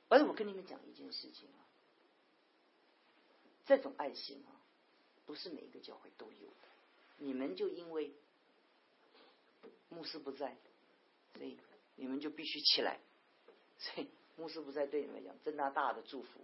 [0.09, 1.64] 而且我跟你们讲一件事情啊，
[3.64, 4.52] 这种爱心啊，
[5.24, 6.68] 不是每一个教会都有的。
[7.16, 8.12] 你们就因为
[9.88, 10.56] 牧师不在，
[11.37, 11.59] 所以
[11.96, 12.98] 你们就必须起来。
[13.78, 16.40] 所以牧师不在，对你们来讲，真大大的祝福。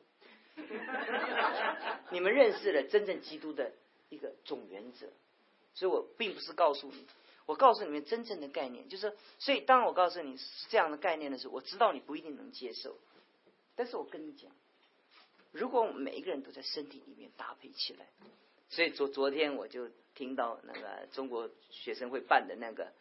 [2.10, 3.72] 你们认识了真正基督的
[4.08, 5.06] 一个总原则，
[5.74, 7.06] 所以我并不是告诉你，
[7.46, 12.96] 我告诉你们真正的概念，就是所以当我告诉你是这样的概念的时候，我知道你不一定能接受，
[13.74, 14.50] 但是我跟你讲，
[15.52, 18.06] 如果我们每一个人都在身体里面搭配起来，
[18.68, 22.92] 所以昨昨天我就听到那个中国学生会办的那个，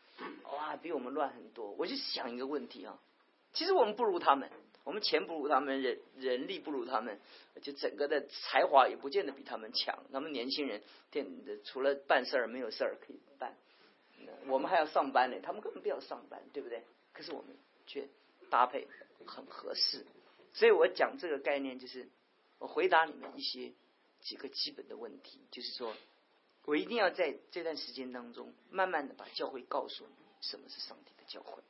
[0.53, 2.99] 哇，比我们乱很多，我就想一个问题啊，
[3.53, 4.49] 其实我们不如他们。
[4.83, 7.19] 我们钱不如他们，人人力不如他们，
[7.63, 10.03] 就整个的才华也不见得比他们强。
[10.13, 11.25] 他们年轻人，电
[11.63, 13.55] 除了办事儿没有事儿可以办，
[14.47, 16.83] 我们还要上班呢，他们根本不要上班，对不对？
[17.13, 17.55] 可是我们
[17.87, 18.07] 却
[18.49, 18.87] 搭配
[19.25, 20.05] 很合适。
[20.53, 22.07] 所以我讲这个概念，就是
[22.59, 23.73] 我回答你们一些
[24.21, 25.93] 几个基本的问题，就是说
[26.63, 31.63] 我一定要在这段时间当中，慢慢的把教会告诉你什么是上帝的教会。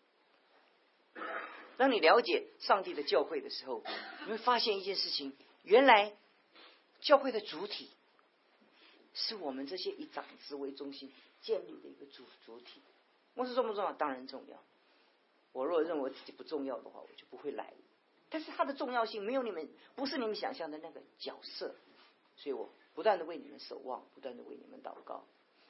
[1.77, 3.83] 当你了解上帝的教会的时候，
[4.25, 6.15] 你会发现一件事情：原来
[6.99, 7.89] 教会的主体
[9.15, 12.79] 是我们这些以长子为中心建立的一个主主体。
[13.33, 13.91] 我是重不重要？
[13.93, 14.61] 当然重要。
[15.51, 17.73] 我若认为自己不重要的话，我就不会来。
[18.29, 21.73] 但是它的重要性没有你们不是你们想象的那个角色，
[22.35, 25.25] 所以我不断的为你们守望，不断的为你们祷告。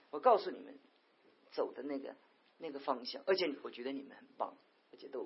[0.09, 0.77] 我告诉你们
[1.51, 2.13] 走的那个
[2.57, 4.53] 那个方向，而且我觉得你们很棒，
[4.91, 5.25] 而且都。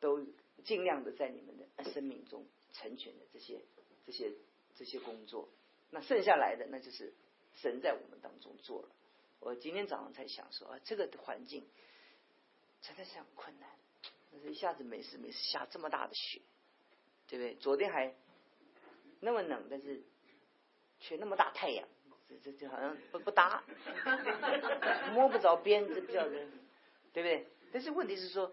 [0.00, 0.24] 都
[0.62, 3.60] 尽量的在你们的生命中成全的这些、
[4.06, 4.32] 这些、
[4.76, 5.48] 这些工作，
[5.90, 7.12] 那剩下来的那就是
[7.60, 8.88] 神在我们当中做了。
[9.40, 11.66] 我今天早上才想说啊，这个环境
[12.82, 13.68] 真的是很困难，
[14.32, 16.40] 但是一下子没事没事下这么大的雪，
[17.28, 17.54] 对不对？
[17.56, 18.14] 昨天还
[19.20, 20.02] 那么冷，但是
[21.00, 21.88] 却那么大太阳，
[22.28, 23.62] 这这这好像不不搭，
[25.14, 26.50] 摸不着边，这叫人，
[27.12, 27.46] 对不对？
[27.72, 28.52] 但是问题是说，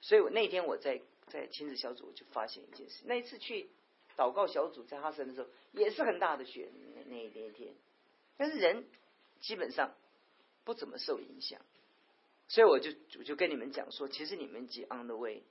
[0.00, 3.70] 所以我那天我在在亲子小组，我就发现一件事，那一次去
[4.16, 7.74] 祷告小组在哈森的时候，也是很大的雪，那那一天，
[8.36, 8.86] 但是人
[9.40, 9.94] 基本上
[10.64, 11.60] 不怎么受影响，
[12.48, 15.42] 所以我就我就跟你们讲说，其实你们 on the way，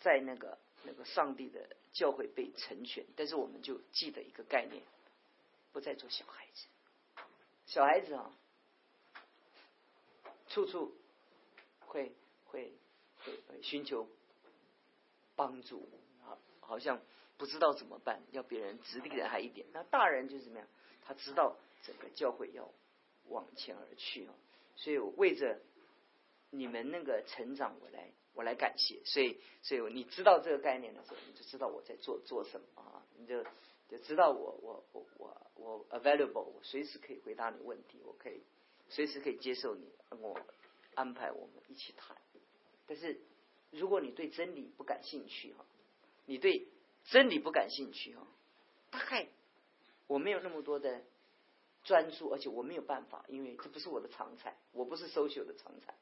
[0.00, 4.82] 在那个那个上帝的教会被成全，但是我们就记得一个概念，
[5.72, 6.66] 不再做小孩子，
[7.66, 8.32] 小孩子啊，
[10.48, 10.94] 处处。
[11.90, 12.12] 会
[12.44, 12.70] 会
[13.24, 14.06] 会会寻求
[15.34, 15.88] 帮助，
[16.20, 17.00] 好，好像
[17.38, 19.66] 不知道怎么办，要别人直立人还一点。
[19.72, 20.68] 那大人就是怎么样？
[21.06, 22.70] 他知道整个教会要
[23.28, 24.34] 往前而去哦，
[24.76, 25.60] 所以我为着
[26.50, 29.02] 你们那个成长，我来我来感谢。
[29.04, 33.44] 所以所以你知道这个概念的时候，你就知道我在做做什么啊，你就
[33.88, 38.42] 就知道我我我我我 available，我随时可以回答你问题，我可以
[38.88, 40.38] 随时可以接受你我。
[40.94, 42.16] 安排我们一起谈，
[42.84, 43.20] 但是
[43.70, 45.64] 如果你对真理不感兴趣哈，
[46.26, 46.66] 你对
[47.04, 48.26] 真理不感兴趣哈，
[48.90, 49.28] 大概
[50.08, 51.04] 我没有那么多的
[51.88, 55.94] 专注，而且我没有办法，因为这不是我的常菜，我不是 social 的常菜，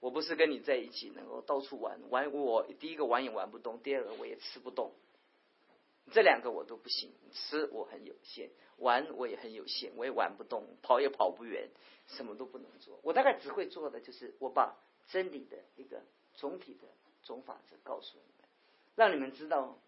[0.00, 4.92] 我不是跟你在一起能够到处玩玩，我第一个玩也玩不动，第二个我也吃不动，
[6.10, 11.70] 这两个我都不行，吃我很有限，玩我也很有限，我也玩不动，跑也跑不远。
[12.06, 16.02] 什么都不能做，我大概只会做的就是我把真理的一个
[16.34, 16.88] 总体的
[17.22, 18.48] 总法则告诉你们，
[18.96, 19.78] 让你们知道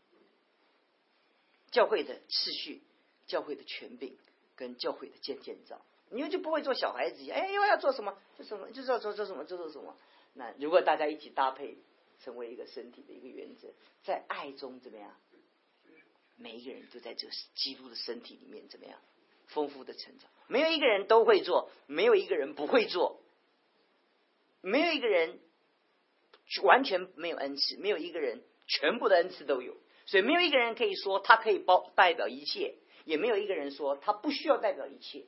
[1.72, 2.80] 教会的次序、
[3.26, 4.16] 教会的权柄
[4.56, 8.16] 跟教会的建建造，你们就不会做小孩子一样，哎，又要做什么？
[8.36, 8.70] 做什么？
[8.70, 9.44] 就是要做做什么？
[9.44, 9.96] 做做什么？
[10.34, 11.76] 那如果大家一起搭配，
[12.22, 13.68] 成为一个身体的一个原则，
[14.02, 15.16] 在爱中怎么样？
[16.36, 18.98] 每一个人都在这基督的身体里面怎么样？
[19.48, 23.20] 丰富的成长，没有一个人都会做，没有一个人不会做，
[24.62, 25.40] 没有一个人
[26.62, 35.24] 完全没有恩赐，没有一个人全部的恩赐都有，所以没有一个人可以说他可以包代表一切，也没有一个人说他不需要代表一切。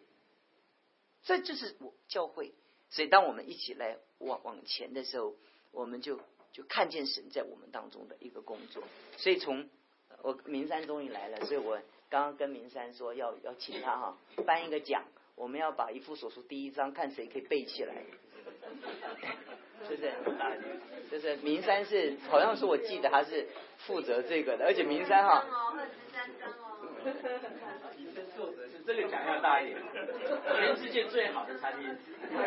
[1.23, 2.53] 这就是我教会，
[2.91, 5.35] 所以当我们一起来往往前的时候，
[5.73, 6.21] 我们就
[6.53, 8.83] 就看见神在我们当中的一个工作。
[9.17, 9.69] 所以从
[10.23, 11.81] 我明山终于来了，所以我。
[12.11, 18.05] 刚刚跟明山说要要请他哈颁一个奖，我们要把一副手书第一章看谁可以背起来，
[19.89, 20.13] 是不是？
[21.11, 25.45] 就是明山是好像是我记得他是负责这个的，而且明山哈。
[27.13, 27.51] 十三章
[27.83, 27.91] 哦。
[27.97, 29.83] 提升作者是这个奖要大一点，
[30.57, 31.97] 全世界最好的餐厅。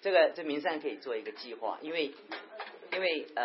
[0.00, 2.12] 这个这明山可以做一个计划，因为
[2.92, 3.44] 因为呃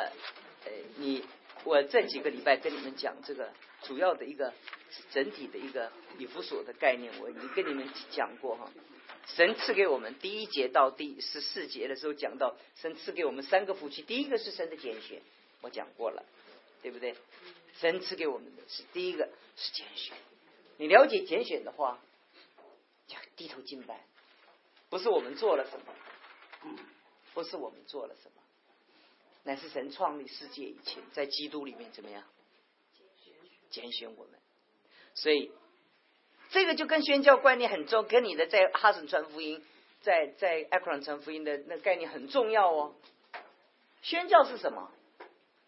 [0.66, 1.24] 呃你。
[1.64, 3.52] 我这几个礼拜跟你们讲这个
[3.84, 4.52] 主要的一个
[5.12, 8.68] 整体的一个以弗所的概念，我已经跟你们讲过哈。
[9.28, 15.22] 神赐给我们第一节到第十四节的时候讲到，神赐给我们三个福气，第一个是神的拣选，
[15.62, 16.24] 我讲过了，
[16.82, 17.14] 对不对？
[17.80, 20.16] 神赐给我们的是第一个是拣选，
[20.78, 22.00] 你了解拣选的话，
[23.08, 24.06] 就低头敬拜，
[24.90, 25.86] 不是我们做了什么，
[27.34, 28.42] 不是我们做了什么。
[29.44, 32.24] 乃是神创立世界以前，在基督里面怎么样？
[33.72, 34.34] 拣选我们，
[35.16, 35.50] 所以
[36.50, 39.66] 这个就跟宣教观念很重，跟你的在哈森传福音，
[40.02, 42.94] 在在埃克朗传福音的那个概念很重要哦。
[44.02, 44.92] 宣教是什么？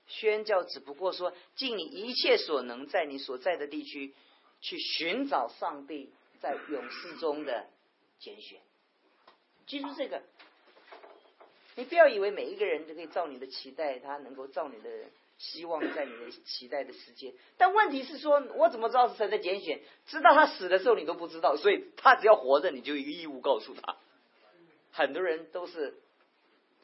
[0.07, 4.13] 宣教只不过说尽你一切所能，在你所在的地区
[4.61, 7.67] 去寻找上帝在勇士中的
[8.19, 8.59] 拣选。
[9.65, 10.21] 记住这个。
[11.75, 14.89] 你不要以为每一个人都可以照你的期待，他能够照你的
[15.39, 17.33] 希望，在你的期待的时间。
[17.57, 19.81] 但问题是说，我怎么知道是谁的拣选？
[20.05, 23.97] 知道他死的时候你都不知道，所以他只要活着，你就有义务告诉他。
[24.91, 25.95] 很多人都是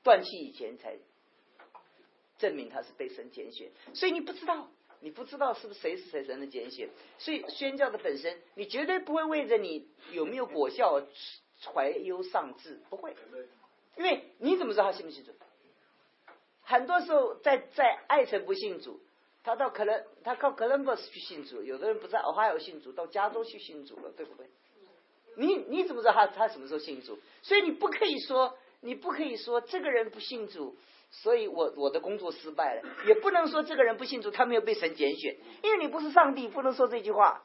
[0.02, 0.98] 断气以前才
[2.40, 4.68] 证明他是被神拣选，所以你不知道，
[5.02, 6.90] 你不知道是不是谁是谁神的拣选。
[7.20, 11.06] 所以宣教的本身，你绝对不会为着你有没有果效而
[11.72, 13.16] 怀忧丧志，不会。
[13.98, 15.32] 因为你怎么知道他信不信主？
[16.64, 19.02] 很多时候在在爱神不信主，
[19.44, 24.48] 他到可能他靠 Columbus 去信主，有的人不在 Ohio 信主，到加州去信主了，对不对？
[25.36, 27.20] 你你怎么知道他他什么时候信主？
[27.42, 30.78] 所以你不可以说你不可以说这个人不信主，
[31.12, 37.44] 所以我我的工作失败了，也不能说这个人不信主，他没有被神拣选，因为你不是上帝，不能说这句话。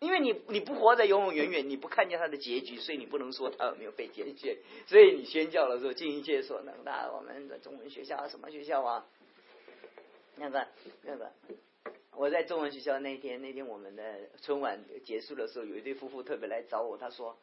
[0.00, 4.56] 因为你你不活在永永远远，你不看见他的结局，所以你不能说他有没有被拣选。
[4.86, 9.04] 所以你宣教的时候尽一切所能的，我们的中文学校啊什么学校啊，
[10.36, 10.68] 那个
[11.02, 11.32] 那个，
[12.12, 17.36] 我在中文学校那天，那天我们的春晚结束的时候，有一对夫妇特别来找我，他说，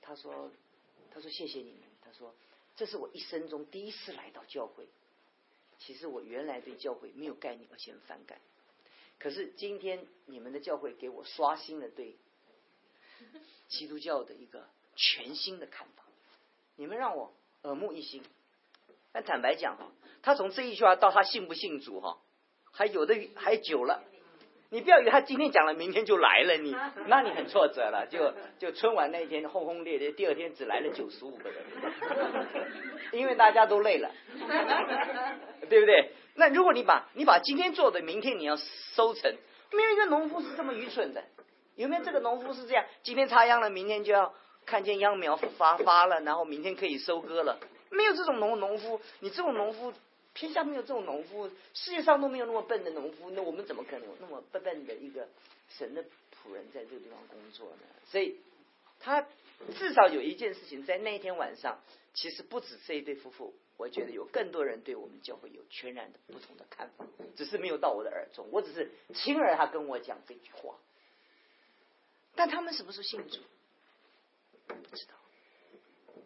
[0.00, 0.52] 他说，
[1.12, 2.32] 他说谢谢你们，他说
[2.76, 4.88] 这是我一生中第一次来到教会。
[5.78, 8.40] 其实我原来对教会没有概念，而且很反感。
[9.18, 12.16] 可是今天你们的教会给我刷新了对
[13.68, 16.04] 基督教的一个全新的看法，
[16.76, 18.22] 你们让我耳目一新。
[19.12, 19.92] 但坦白讲哈，
[20.22, 22.20] 他从这一句话到他信不信主哈，
[22.72, 24.04] 还有的还久了。
[24.72, 26.74] 你不要以为他今天讲了，明天就来了，你
[27.06, 28.06] 那你很挫折了。
[28.08, 31.62] 就就春晚那一天轰轰烈烈，第二天只来了九十五个人，
[33.12, 34.10] 因为大家都累了，
[35.68, 36.12] 对不对？
[36.36, 39.36] 那如果你把你把今天做的，明天你要收成，
[39.72, 41.22] 没有一个农夫是这么愚蠢的。
[41.76, 42.82] 有没有这个农夫是这样？
[43.02, 44.32] 今天插秧了，明天就要
[44.64, 47.58] 看见秧苗发发了，然后明天可以收割了。
[47.90, 49.92] 没有这种农农夫，你这种农夫。
[50.34, 55.28] 天下没有这种农夫，世界上都没有那么笨的农夫，那我们怎么可能有那么笨笨的一个
[55.68, 57.82] 神的仆人在这个地方工作呢？
[58.06, 58.36] 所以，
[58.98, 59.26] 他
[59.78, 61.78] 至少有一件事情，在那一天晚上，
[62.14, 67.06] 其实不止这一对夫妇，我觉得有更多人对我们教会有全然的不同的看法，
[67.36, 70.76] 只是没有到我的耳中，我只是亲耳他跟我讲这句话，
[72.34, 73.38] 但他们什么时候信主？
[74.66, 75.14] 不知道。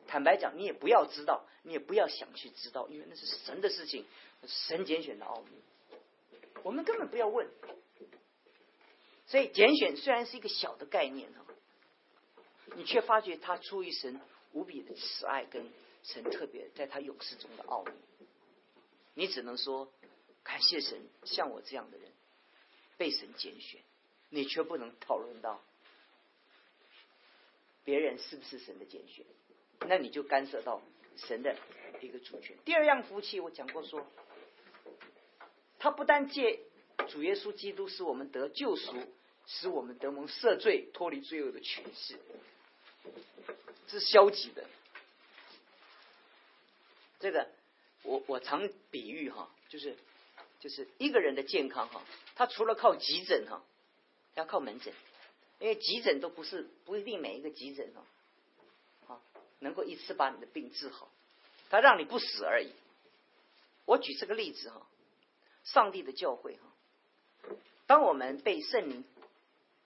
[0.06, 4.04] 坦白讲，你也不要知道，你也不要想去知道，因为那是神的事情，
[4.46, 5.98] 神拣选的奥秘，
[6.62, 7.48] 我们根本不要问。
[9.26, 11.44] 所以拣选虽然是一个小的概念啊，
[12.76, 14.20] 你却发觉他出于神
[14.52, 15.68] 无比的慈爱跟
[16.04, 17.92] 神特别在他勇士中的奥秘。
[19.14, 19.92] 你只能说
[20.44, 22.12] 感谢神，像我这样的人
[22.96, 23.80] 被神拣选，
[24.28, 25.60] 你却不能讨论到
[27.82, 29.26] 别人是不是神的拣选。
[29.80, 30.82] 那你就干涉到
[31.16, 31.56] 神的
[32.00, 32.56] 一个主权。
[32.64, 34.06] 第二样福气，我讲过说，
[35.78, 36.60] 他不但借
[37.08, 38.94] 主耶稣基督使我们得救赎，
[39.46, 42.18] 使我们得蒙赦罪、脱离罪恶的权势，
[43.86, 44.64] 这是消极的。
[47.18, 47.48] 这个
[48.02, 49.96] 我我常比喻哈，就是
[50.60, 52.02] 就是一个人的健康哈，
[52.34, 53.62] 他除了靠急诊哈，
[54.34, 54.92] 要靠门诊，
[55.60, 58.04] 因为急诊都不是不一定每一个急诊哈。
[59.58, 61.10] 能够一次把你的病治好，
[61.70, 62.72] 他让你不死而已。
[63.84, 64.86] 我举这个例子哈，
[65.64, 69.04] 上帝的教诲哈，当我们被圣灵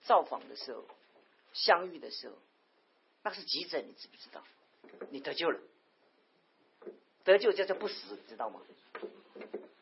[0.03, 0.85] 造访的时候，
[1.53, 2.35] 相遇的时候，
[3.23, 4.43] 那是急诊，你知不知道？
[5.11, 5.59] 你得救了，
[7.23, 8.61] 得救叫做不死，知道吗？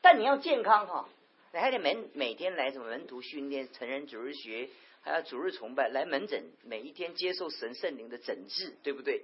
[0.01, 1.09] 但你要健康哈，
[1.53, 4.69] 你还得每每天来什么门徒训练、成人主日学，
[5.01, 9.23] 还要主日崇拜，来门诊，每一天接受神圣灵的诊治，对不对？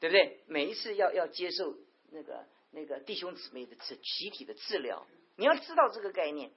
[0.00, 0.40] 对不对？
[0.46, 1.76] 每一次要要接受
[2.10, 6.50] 那个那个弟兄姊妹的治集体的治疗，你要知道这个概念。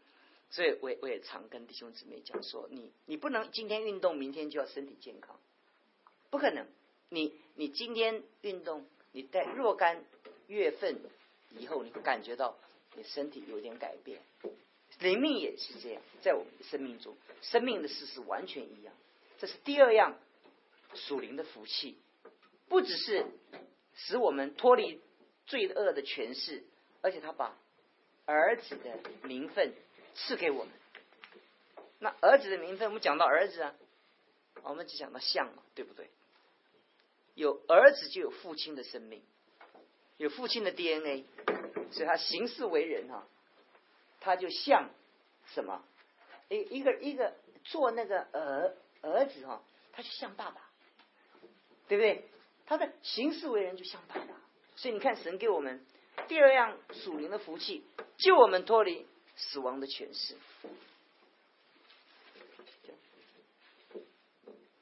[0.49, 5.39] 所以，我我也常跟弟兄姊妹讲说，你你不能今天运动，明天就要身体健康，
[6.29, 6.67] 不可能。
[7.07, 10.03] 你你今天运动，你在若干
[10.47, 10.99] 月份
[11.51, 12.57] 以后，你会感觉到
[12.95, 14.21] 你身体有点改变。
[14.99, 18.93] 灵命也是这样，在我们的生命中，生命的事实完全一样。
[19.39, 20.17] 这是第二样
[20.93, 21.97] 属灵的福气。
[22.71, 23.25] 不只是
[23.93, 25.01] 使我们脱离
[25.45, 26.63] 罪恶的权势，
[27.01, 27.57] 而且他把
[28.25, 29.73] 儿子的名分
[30.15, 30.73] 赐给我们。
[31.99, 33.75] 那儿子的名分，我们讲到儿子啊，
[34.63, 36.09] 我们只讲到像嘛，对不对？
[37.35, 39.21] 有儿子就有父亲的生命，
[40.15, 41.25] 有父亲的 DNA，
[41.91, 43.27] 所以他行事为人哈，
[44.21, 44.89] 他就像
[45.47, 45.83] 什么？
[46.47, 49.61] 一一个一个做那个儿儿子哈，
[49.91, 50.69] 他就像爸爸，
[51.89, 52.29] 对不对？
[52.65, 54.41] 他的行事为人就像爸爸，
[54.75, 55.85] 所以你看神给我们
[56.27, 57.83] 第二样属灵的福气，
[58.17, 59.05] 救我们脱离
[59.35, 60.37] 死亡的权势，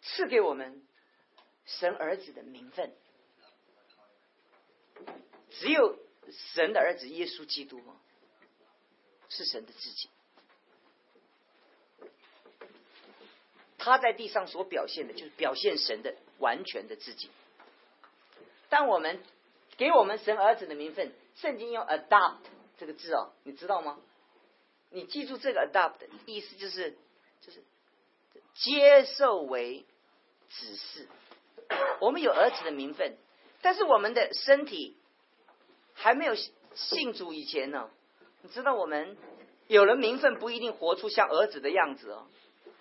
[0.02, 0.86] 赐给我们
[1.66, 2.94] 神儿子的名分。
[5.52, 5.98] 只有
[6.54, 7.82] 神的儿子耶稣基督
[9.30, 10.10] 是神的自己，
[13.78, 17.30] 他在地上所表现的就是表现神的完全的自己。
[18.70, 19.20] 当我们
[19.78, 22.38] 给我们神儿子的名分，圣经用 adopt
[22.78, 24.00] 这个字哦，你知道吗？
[24.92, 25.96] 你记住这个 adopt
[26.26, 26.98] 意思就是
[27.42, 27.64] 就是
[28.54, 29.86] 接受为
[30.50, 31.08] 指示。
[32.00, 33.18] 我们有儿子的名分，
[33.62, 34.98] 但是我们的身体
[35.94, 36.34] 还没有
[36.74, 37.90] 信主以前呢。
[38.42, 39.18] 你知道我们
[39.68, 42.26] 有了名分不一定活出像儿子的样子哦。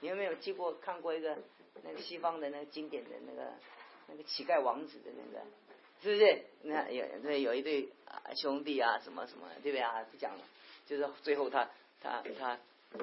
[0.01, 1.36] 你有没有记过看过一个
[1.82, 3.53] 那个西方的那个经典的那个
[4.07, 5.45] 那个乞丐王子的那个？
[6.03, 6.42] 是不是？
[6.62, 7.88] 那有那有一对
[8.36, 10.05] 兄弟啊，什么什么，对不对啊？
[10.11, 10.40] 不讲了，
[10.86, 11.68] 就是最后他
[12.03, 12.59] 他他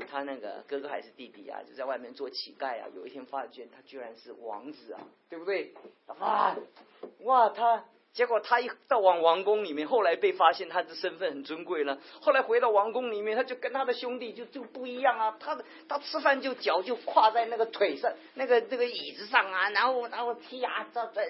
[0.09, 2.87] 他那个哥哥还是弟弟啊，就在外面做乞丐啊。
[2.95, 5.73] 有一天发现他居然是王子啊，对不对？
[6.19, 6.55] 哇
[7.19, 7.85] 哇他。
[8.13, 11.99] 结果他一到往王宫里面，后来被发现他的身份很尊贵了。
[12.21, 15.35] 后来回到王宫里面，他就跟他的兄弟就就不一样啊。
[15.37, 21.29] 他他吃饭就脚就跨在那个腿上，那个那个椅子上啊，然后然后踢啊，这这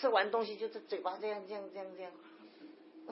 [0.00, 2.12] 吃完东西就是嘴巴这样这样这样这样。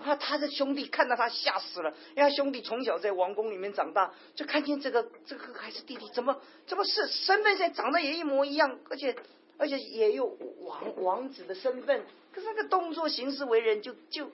[0.02, 9.14] 他他的兄弟看到他吓死了，因为他兄弟从小在王宫里面长大，就看见这个这个还是弟弟，怎么怎么是身份线长得也一模一样，而且
[9.58, 10.24] 而且也有
[10.60, 12.04] 王王子的身份。
[12.32, 14.30] 可是那个动作行事为人就就，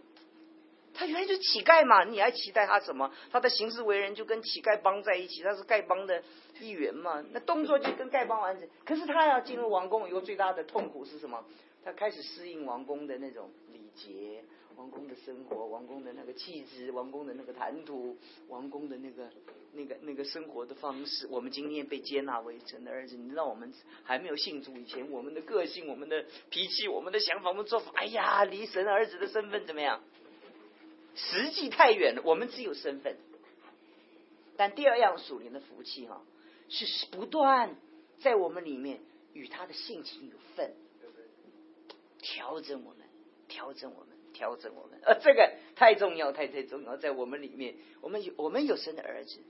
[0.95, 3.11] 他原来就乞丐嘛，你还期待他什么？
[3.33, 6.23] 他的行事为人就跟乞丐帮在一起，他是丐帮的
[6.61, 7.21] 一员嘛。
[7.33, 8.69] 那动作就跟丐帮完整。
[8.85, 11.45] 可是他要进入王宫以后，最大的痛苦是什么？
[11.85, 14.45] 他开始适应王宫的那种礼节。
[14.77, 18.17] 王宫的生活，王宫的那个气质，王宫的那个谈吐，
[18.47, 19.29] 王宫的那个
[19.73, 21.27] 那个那个生活的方式。
[21.27, 23.75] 我们今天被接纳为神的儿子，你知道我们
[24.05, 30.01] 还没有信主以前，我们的个性、我们的脾气、我们的想法、我们做法，哎呀，离神儿子的身份怎么样？
[31.17, 32.23] 实际太远了。
[32.25, 33.17] 我们只有身份，
[34.57, 36.23] 但第二样属灵的福气哈，
[36.69, 37.75] 是不断
[38.21, 39.01] 在我们里面
[39.33, 40.73] 与他的性情有份，
[42.21, 43.07] 调整我们，
[43.49, 44.09] 调整我们。
[44.35, 49.41] 调整我们，呃，这个太重要，太太重要，在我们里面，我们有我们有生的儿子，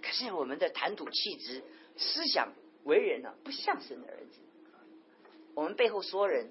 [0.00, 1.62] 可是我们的谈吐、气质、
[1.98, 4.40] 思想、为人呢，不像生的儿子。
[5.54, 6.48] 我们背后说人，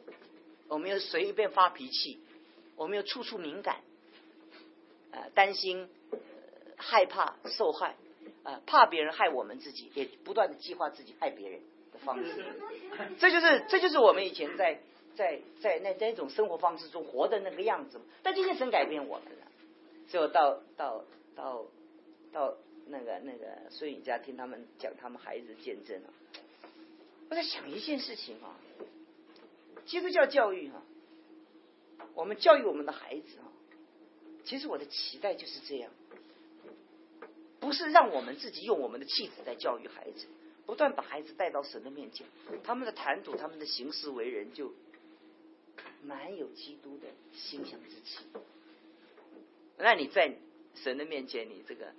[0.68, 2.20] 我们又随便发脾气，
[2.76, 3.82] 我们又处处敏感，
[5.10, 5.90] 呃，担心、
[6.78, 7.96] 害怕受害，
[8.44, 11.62] 呃，怕别人害我们自己，也不断的计划自己害别人
[12.00, 12.45] 方式。
[13.20, 14.80] 这就是这就是我们以前在。
[15.16, 19.47] 在在那那种生活方式中活的那个样子，但今天神改变我们了，
[20.08, 21.04] 就到到
[21.36, 21.66] 到
[22.32, 22.56] 到
[22.88, 26.14] 那个那个孙宇家听他们讲他们孩子见证了。
[27.30, 28.56] 我在想一件事情啊，
[29.86, 30.82] 基督教教育哈，
[32.14, 33.52] 我们教育我们的孩子哈，
[34.45, 35.91] 其实我的期待就是这样，
[37.60, 40.28] 不是让我们自己用我们的气质在教育孩子，
[40.70, 42.28] 不断把孩子带到神的面前，
[42.63, 44.72] 他们的谈吐，他们的行事为人就。
[46.03, 48.24] 蛮有基督的心想之气，
[49.78, 50.34] 那你在
[50.76, 51.93] 神的面前，你这个、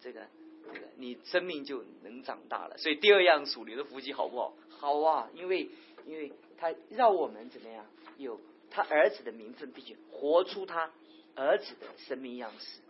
[0.00, 0.26] 这个、
[0.66, 2.76] 这个，你生命就能长大了。
[2.76, 4.54] 所以第二样属灵的福气好不好？
[4.68, 5.70] 好啊，因为
[6.06, 7.86] 因为他让我们怎么样，
[8.18, 8.38] 有
[8.70, 10.90] 他儿子的名分，并且活出他
[11.34, 12.80] 儿子的生命样式。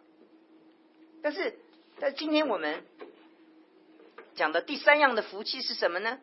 [1.22, 1.56] 但是，
[2.00, 2.82] 但今天我们
[4.36, 6.20] 讲的第三样的福气是什么呢？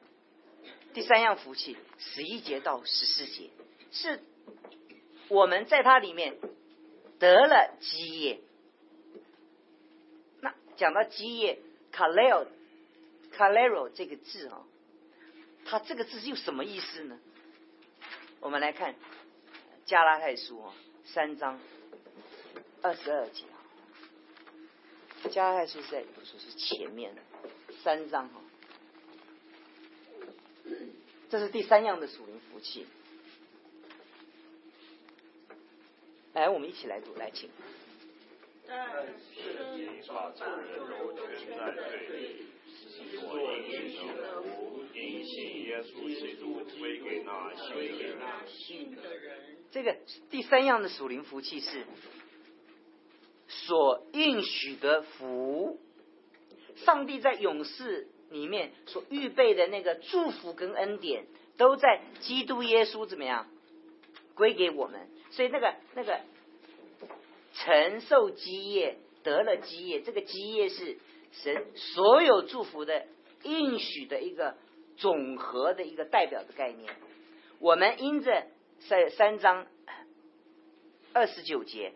[0.94, 3.50] 第三样福气，十一节到十四节
[3.92, 4.22] 是。
[5.30, 6.38] 我们在它里面
[7.18, 8.42] 得了基业。
[10.42, 11.60] 那讲到基业
[11.92, 12.46] c a l e r
[13.32, 14.64] c a l e r o 这个字啊，
[15.66, 17.18] 它这个字又什么意思呢？
[18.42, 18.94] 我们来看
[19.86, 21.60] 加拉太书啊，三章
[22.84, 23.58] 二十二节啊，
[25.32, 27.22] 加拉太书在说是前面的
[27.84, 28.42] 三章哈，
[31.30, 32.88] 这是第三样的属灵福气。
[36.32, 37.50] 来，我们一起来读，来请。
[49.72, 49.98] 这个
[50.30, 51.86] 第三样的属灵福气是
[53.50, 55.82] 所应许的福，
[56.76, 61.26] 上帝在勇士里面所预备的那个祝福跟恩典，
[61.58, 63.48] 都在基督耶稣怎么样
[64.36, 65.08] 归给我们。
[65.32, 66.20] 所以那个那个
[67.54, 70.98] 承受基业得了基业，这个基业是
[71.32, 73.06] 神所有祝福的
[73.44, 74.56] 应许的一个
[74.98, 76.94] 总和的一个代表的概念。
[77.60, 78.48] 我们因着
[78.90, 79.66] 在三章
[81.14, 81.94] 二十九节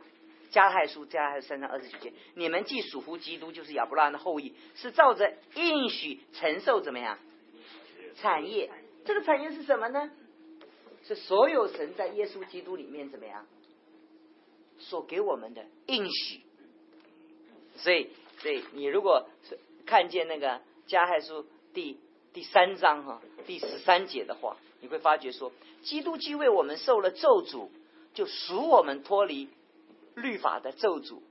[0.49, 7.17] 加太书加害三章二十九节，你们既属乎基督，就是亚伯拉罕的后裔，是照着应许承受怎么样
[8.15, 8.69] 产业？
[9.05, 10.11] 这个产业是什么呢？
[11.03, 13.45] 是所有神在耶稣基督里面怎么样
[14.77, 16.41] 所给我们的应许，
[17.77, 21.97] 所以，所以你如果是看见那个加害书第
[22.33, 27.69] 第三章哈第十三节的话，你会发觉说，基督既为我们受了咒诅，
[28.13, 29.47] 就赎我们脱离
[30.17, 31.21] 律法的咒诅。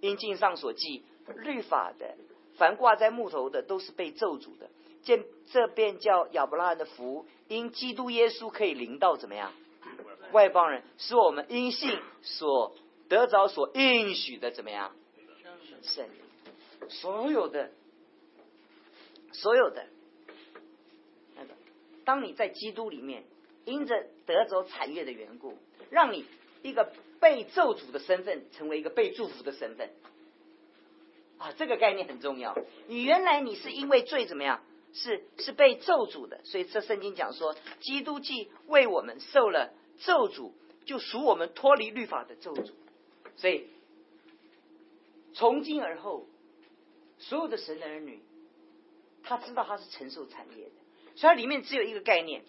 [0.00, 1.02] 因经上所记，
[1.44, 2.16] 律法的
[2.56, 4.70] 凡挂在木头的，都是被咒诅的。
[5.02, 9.52] 这这便叫亚伯拉罕的福，因基督耶稣可以临到怎么样？
[10.32, 12.74] 外邦人，使我们因信所
[13.08, 14.94] 得着所应许的怎么样？
[15.82, 16.88] 圣灵。
[16.88, 17.70] 所有的
[19.32, 19.86] 所有的
[21.34, 21.54] 那个，
[22.04, 23.24] 当你在基督里面，
[23.64, 25.56] 因着得着产业的缘故，
[25.90, 26.26] 让你
[26.62, 26.92] 一个
[27.24, 29.88] 被咒诅的身份成为一个被祝福的身份。
[31.38, 32.54] 啊，这个概念很重要。
[32.86, 34.62] 你原来你是因为罪怎么样？
[34.92, 40.52] 是是被咒诅的，所以这圣经讲说，基督既为我们受了咒诅，
[40.84, 42.72] 就赎我们脱离律法的咒诅。
[43.36, 43.68] 所以
[45.32, 46.26] 从今而后，
[47.18, 48.20] 所有的神的儿女，
[49.22, 50.72] 他知道他是承受产业的，
[51.16, 52.44] 所以它里面只有一个概念，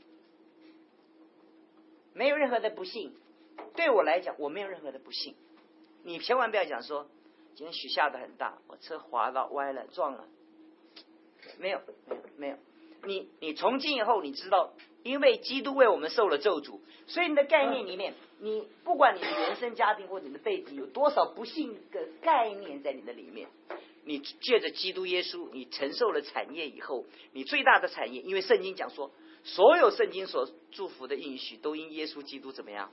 [2.14, 3.14] 没有任何的不幸。
[3.76, 5.36] 对我来讲，我没有任何的不幸。
[6.04, 7.08] 你千万不要讲说。
[7.58, 10.26] 今天雪下的很大，我车滑到歪了撞了，
[11.58, 12.58] 没有没有没有，
[13.06, 23.48] 你你从今以后你知道，因为基督为我们受了咒诅，所以你的概念里面，你不管你的原生家庭或你的背景有多少不幸的概念在你的里面，
[24.04, 29.12] 你借着基督耶稣，你承受了产业以后，你最大的产业，因为圣经讲说，
[29.46, 32.92] 所有圣经所祝福的应许都因耶稣基督怎么样，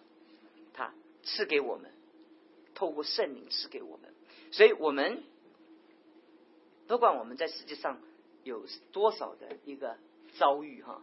[1.23, 1.91] 赐给我们，
[2.75, 4.12] 透过圣灵赐给我们。
[4.51, 5.23] 所以我们
[6.87, 8.01] 不管我们在世界上
[8.45, 9.97] 有多少的一个
[10.39, 11.03] 遭遇哈，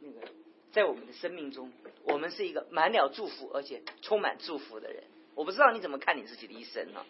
[0.00, 0.28] 那个
[0.72, 1.72] 在我们的生命中，
[2.04, 5.04] 我们是一个满了祝福而且充满祝福的人。
[5.34, 7.04] 我不知道你怎么看你自己的一生呢？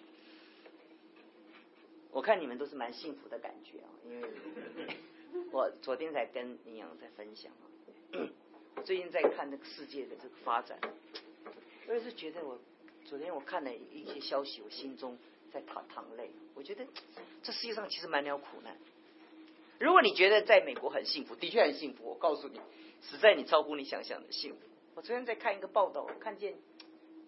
[2.11, 4.31] 我看你们都是蛮幸福的感觉啊，因为
[5.53, 7.69] 我昨天才跟林阳在分享啊，
[8.75, 10.81] 我最近在看这个世界的这个发展，
[11.89, 12.59] 我也是觉得我
[13.05, 15.17] 昨天我看了一些消息，我心中。
[15.53, 16.85] 在淌淌泪，我觉得
[17.43, 18.77] 这世界上其实蛮了苦难。
[19.79, 22.61] 如果你觉得在美国很幸福，的确很幸福，我告诉你，
[23.01, 24.59] 实在你超乎你想象的幸福。
[24.95, 26.57] 我昨天在看一个报道，我看见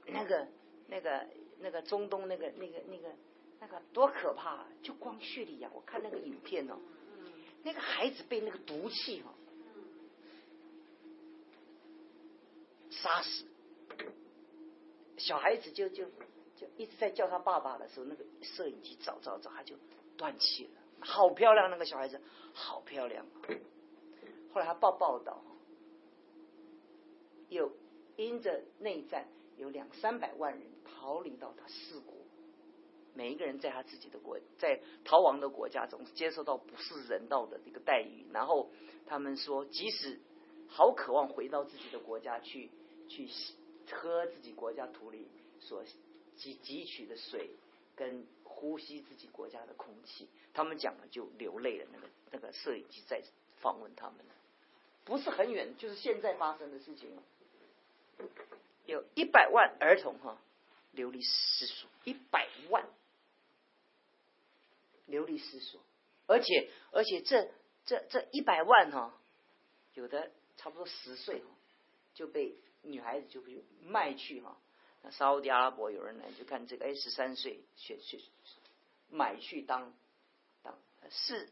[0.09, 0.46] 那个
[0.88, 1.26] 那个
[1.61, 3.09] 那个中东那个那个那个
[3.61, 6.76] 那个多可怕，就光叙利亚，我看那个影片哦，
[7.62, 9.32] 那个孩子被那个毒气哦
[12.90, 13.46] 杀死，
[15.18, 16.06] 小孩子就就。
[16.58, 19.76] 就一直在叫他爸爸的时候，那个摄影机找找找，他就
[20.16, 20.80] 断气了。
[20.98, 22.20] 好漂亮，那个小孩子
[22.52, 23.24] 好漂亮。
[24.52, 25.40] 后来他报报道，
[27.48, 27.70] 有
[28.16, 32.12] 因着内战，有两三百万人逃离到他四国，
[33.14, 38.26] 每一个人在他自己的国，在逃亡的国家中接受到不是人道的这个待遇。
[38.32, 38.68] 然后
[39.06, 40.20] 他们说，即使
[40.66, 42.72] 好渴望回到自己的国家去，
[43.06, 43.28] 去
[43.95, 45.28] 喝自己国家土里
[45.61, 45.84] 所。
[46.39, 47.51] 汲汲取的水，
[47.97, 51.86] 跟呼吸自己国家的空气，他们讲了就流泪了。
[51.93, 53.20] 那个那个摄影机在
[53.57, 54.18] 访问他们，
[55.05, 57.11] 不是很远，就是现在发生的事情
[58.86, 60.39] 有一百万儿童哈
[60.93, 62.86] 流离失所，一百万
[65.07, 65.80] 流离失所，
[66.28, 67.51] 而且而且这
[67.84, 69.12] 这这一百万哈，
[69.95, 71.43] 有的差不多十岁
[72.14, 74.57] 就被女孩子就被卖去哈。
[75.03, 78.20] 那沙特阿拉伯有人来就看这个，哎，十三岁选选
[79.11, 79.93] 买去当
[80.62, 80.76] 当
[81.09, 81.49] 是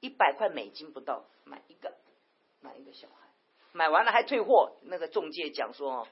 [0.00, 1.94] 一百块美金不到买一个
[2.60, 3.28] 买一个小孩，
[3.72, 4.76] 买完了还退货。
[4.82, 6.08] 那个中介讲说哦，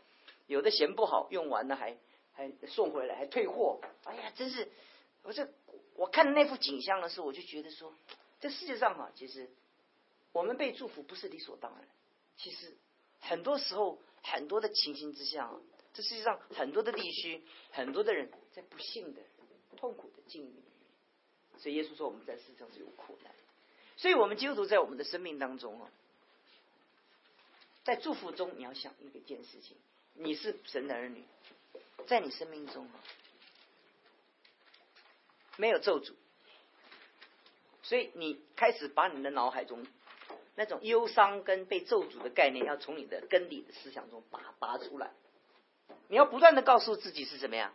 [0.46, 1.96] 有的嫌不好，用完了还
[2.32, 3.80] 还送回来还退货。
[4.04, 4.70] 哎呀，真是
[5.22, 5.48] 我这
[5.94, 7.94] 我看那幅景象的时候，我就觉得说，
[8.40, 9.50] 这世界上哈，其实
[10.32, 11.88] 我们被祝福不是理所当然。
[12.36, 12.76] 其实
[13.20, 13.98] 很多时候
[14.32, 15.50] 很多的情形之下。
[15.92, 19.22] 这世界上很多的地区，很多的人在不幸的、
[19.78, 23.32] 痛苦的境遇里面，所以耶稣说我们在世上是有苦难。
[23.96, 25.88] 所以，我们基督徒在我们的生命当中哦，
[27.82, 29.74] 在祝福中，你要想一个件事情：
[30.12, 31.24] 你是神的儿女，
[32.06, 33.00] 在你生命中啊，
[35.56, 36.12] 没有咒诅，
[37.82, 39.86] 所以你开始把你的脑海中
[40.56, 45.12] 那种忧伤跟被咒诅的概念，要从你的根底的思想中拔拔出来。
[46.08, 47.74] 你要不断的告诉自己是怎么样，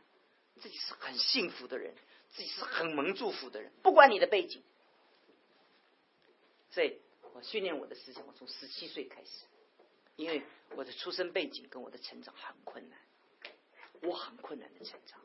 [0.59, 1.93] 自己是很幸福的人，
[2.31, 4.63] 自己是很蒙祝福的人，不管你的背景。
[6.71, 6.99] 所以
[7.33, 9.45] 我训练我的思想，我从十七岁开始，
[10.15, 10.41] 因为
[10.75, 12.99] 我的出生背景跟我的成长很困难，
[14.01, 15.19] 我很困难的成长。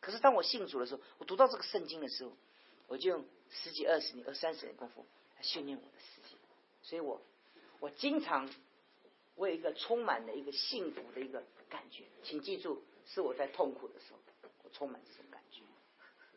[0.00, 2.36] 可是当我信主的时候，我读到这个圣经的时候，
[2.86, 5.04] 我就用十几、二十年、二三十年功夫
[5.36, 6.25] 来训练我的思想。
[6.86, 7.20] 所以我
[7.80, 8.48] 我经常
[9.34, 11.42] 我有一个充满了一个幸福的一个。
[11.68, 14.20] 感觉，请记住，是我在痛苦的时候，
[14.62, 15.62] 我充满这种感觉，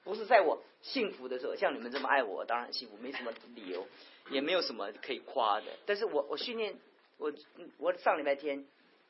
[0.03, 1.55] 不是在我幸福的时候。
[1.55, 3.87] 像你们这么爱我，当然幸福，没什么理由，
[4.31, 5.67] 也没有什么可以夸的。
[5.85, 6.79] 但是我我训练
[7.19, 7.31] 我
[7.77, 8.65] 我上礼拜天，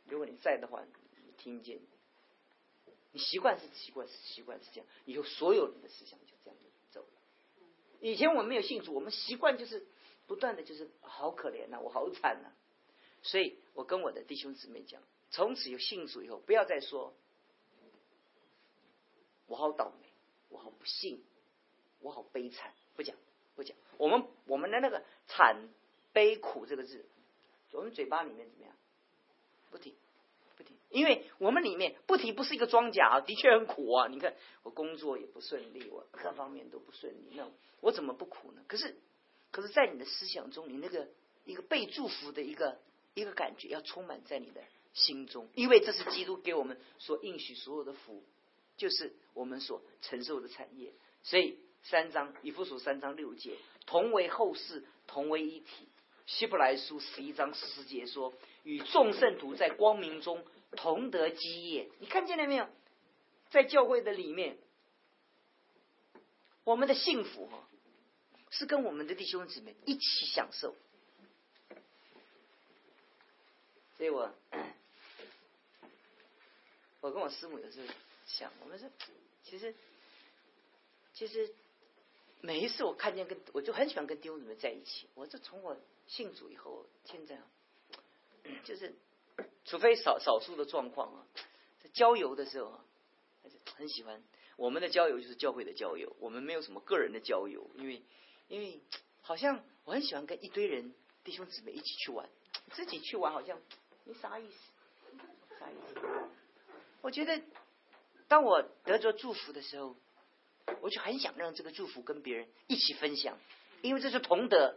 [0.09, 1.79] 如果你在的话，你听见，
[3.13, 6.59] 你习惯是习惯是习惯是这样，以后所有人的思想就这样
[6.91, 7.07] 走了。
[8.01, 9.87] 以前我们没有信主，我们习惯就是
[10.29, 12.53] 不断的就是好可怜呐，我好惨呐。
[13.23, 15.01] 所以我跟我的弟兄姊妹讲，
[15.31, 17.15] 从此有信主以后，不要再说
[19.47, 20.07] 我好倒霉，
[20.49, 21.23] 我好不幸，
[21.99, 23.15] 我好悲惨，不讲
[23.55, 23.75] 不讲。
[23.97, 25.67] 我们我们的那个惨
[26.13, 27.03] 悲苦这个字，
[27.71, 28.75] 我们嘴巴里面怎么样？
[29.71, 29.95] 不提。
[30.89, 34.07] 因为我们里面不提不是一个装甲啊，的确很苦啊。
[34.07, 37.47] 你看我工作也不顺利，我各方面都不顺利，那
[37.79, 38.63] 我怎么不苦呢？
[38.67, 38.95] 可是，
[39.51, 41.07] 可是在你的思想中，你那个
[41.45, 42.79] 一个被祝福的一个
[43.13, 44.61] 一个感觉要充满在你的
[44.93, 48.23] 心中，因为这是基督给我们所应许所有的福，
[48.77, 50.93] 就是我们所承受的产业。
[51.23, 55.87] 所以三章以弗所三章六节同为后世，同为一体。
[56.25, 58.33] 希伯来书十一章十四节说，
[58.63, 60.45] 与众圣徒在光明中。
[60.77, 62.67] 同得基业，你看见了没有？
[63.49, 64.59] 在教会的里面，
[66.63, 67.67] 我们的幸福哈，
[68.49, 70.75] 是跟我们的弟兄姊妹一起享受。
[73.97, 74.33] 所以我，
[77.01, 77.87] 我跟我师母有时候
[78.25, 78.89] 想，我们说，
[79.43, 79.75] 其实，
[81.13, 81.53] 其实
[82.41, 85.07] 每一次我看见跟我就很喜欢跟弟兄姊妹在一起。
[85.15, 85.77] 我就从我
[86.07, 87.39] 信主以后，现在
[88.63, 88.95] 就是。
[89.63, 91.25] 除非少少数的状况啊，
[91.81, 92.83] 在郊游的时候啊，
[93.77, 94.21] 很喜欢
[94.57, 98.01] 我们的郊游就是教会的郊游，我们没有什么个人的郊游，因为
[98.49, 98.81] 因为
[99.21, 100.93] 好像我很喜欢跟一堆人
[101.23, 102.27] 弟兄姊妹一起去玩，
[102.71, 103.57] 自己去玩好像
[104.03, 104.57] 没啥意思，
[105.57, 106.01] 啥意思？
[107.01, 107.41] 我觉得
[108.27, 109.95] 当我得着祝福的时候，
[110.81, 113.37] 我就很想让这个祝福跟别人一起分享，
[113.81, 114.75] 因为这是同德。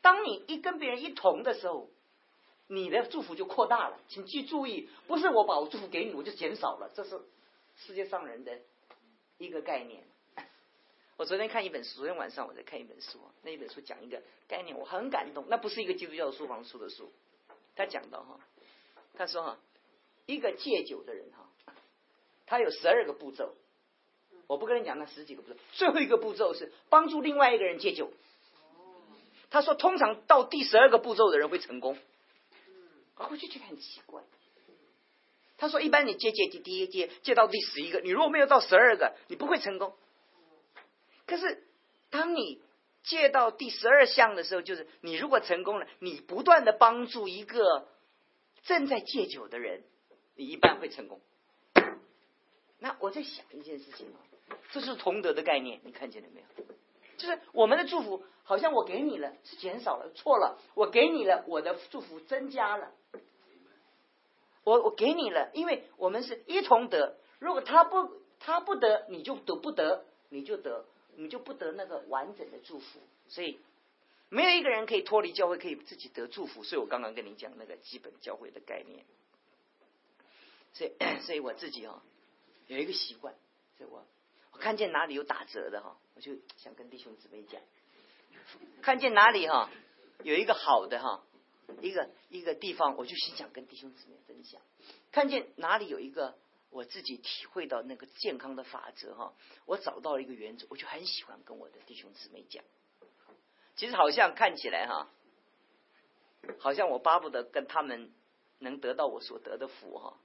[0.00, 1.90] 当你一跟别人一同的时候。
[2.68, 7.16] 你的祝福就扩大了，请记注意，不是我把我祝福给你，我就减少了，这是
[7.76, 8.58] 世界上人的
[9.38, 10.02] 一个概念。
[11.16, 15.46] 我昨天看一本书，昨天晚上我在看一本书，那一本书讲一个概念，我很感动。
[15.48, 17.10] 那不是一个基督教的书房出的书，
[17.74, 18.38] 他讲到哈，
[19.14, 19.58] 他说哈，
[20.26, 21.72] 一个戒酒的人哈，
[22.46, 23.54] 他有十二个步骤，
[24.46, 28.10] 我不跟你讲那十几个步骤，最后一个步骤是帮助另外一个人戒酒。
[29.48, 31.96] 他说，通常到第十二个步骤的人会成功。
[33.16, 34.22] 我就觉得很奇怪。
[35.56, 39.94] 他说：“一般你戒戒第第一接接到第十一个，你如果没有到十二个，你不会成功。
[41.26, 41.64] 可是
[42.10, 42.62] 当你
[43.02, 47.88] 借到第十二项的时候，就是你如果成功了，你不断的帮助一个
[48.64, 49.84] 正在戒酒的人，
[50.36, 51.20] 你一般会成功。
[52.78, 54.18] 那我在想一件事情啊，
[54.70, 56.46] 这是同德的概念，你看见了没有？
[57.16, 62.92] 就是我们的祝福，好像我给你了是减少了，错了，我给你了，我的祝福增加了。”
[64.64, 67.16] 我我给你了，因为我们是一同得。
[67.38, 68.10] 如果他不
[68.40, 70.84] 他不得，你就得不得，你就得，
[71.16, 73.00] 你就不得那个完整的祝福。
[73.28, 73.58] 所以
[74.28, 76.62] 没有一个人可以脱离教会，可以自己得祝福。
[76.62, 79.04] 所以我刚刚跟你讲那个基本教会的概念。
[80.72, 80.92] 所以
[81.26, 82.02] 所以我自己哦
[82.68, 83.34] 有一个习惯，
[83.76, 84.04] 所以我
[84.52, 87.60] 我看见哪里有打折的哈，我就想跟弟兄姊妹讲，
[88.82, 89.70] 看见哪里哈
[90.22, 91.22] 有一个好的哈。
[91.82, 94.62] 一个一个地方，我就心想跟弟兄姊妹分享。
[95.10, 96.38] 看见哪里有一个
[96.76, 99.32] 我自己体会到那个健康的法则哈，
[99.64, 102.62] 我找到了一个原则，我就很喜欢跟我的弟兄姊妹讲。
[103.76, 105.08] 其实好像看起来哈，
[106.58, 108.12] 好像我巴不得跟他们
[108.58, 110.18] 能得到我所得的福哈。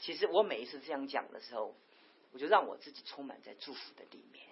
[0.00, 1.76] 其实我每一次这样讲的时候，
[2.32, 4.44] 我就让我自己充满在祝福的里面。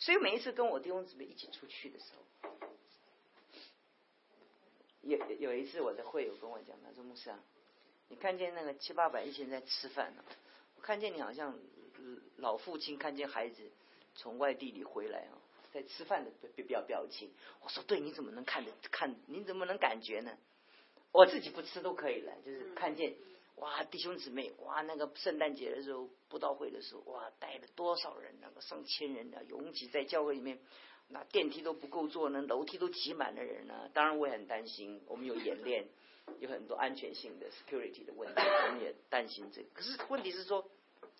[0.00, 2.58] 所以每一次跟我弟兄姊妹一起出去的时候。
[5.02, 7.38] 有有一次我的会友跟我讲，他说牧师啊，
[8.08, 10.24] 你看见那个七八百一群在吃饭呢，
[10.76, 11.58] 我看见你好像
[12.36, 13.70] 老父亲看见孩子
[14.14, 15.38] 从外地里回来啊，
[15.72, 17.30] 在吃饭的表表表情。
[17.62, 19.14] 我说对，你怎么能看得看？
[19.26, 20.36] 你怎么能感觉呢？
[21.12, 23.14] 我自己不吃都可以了，就是看见
[23.56, 30.58] 哇弟兄姊妹哇那个圣诞节的时候布道会的时候哇带了多少人，那个上千人啊拥挤在教会里面。
[31.06, 33.90] 那电梯都不够坐呢，楼梯都挤满了人呢。
[33.92, 35.86] 当然我也很担心，我们有演练，
[36.40, 39.68] 有很多安全性的 security 的问题，我们也担心这个。
[39.74, 40.68] 可是问题是说，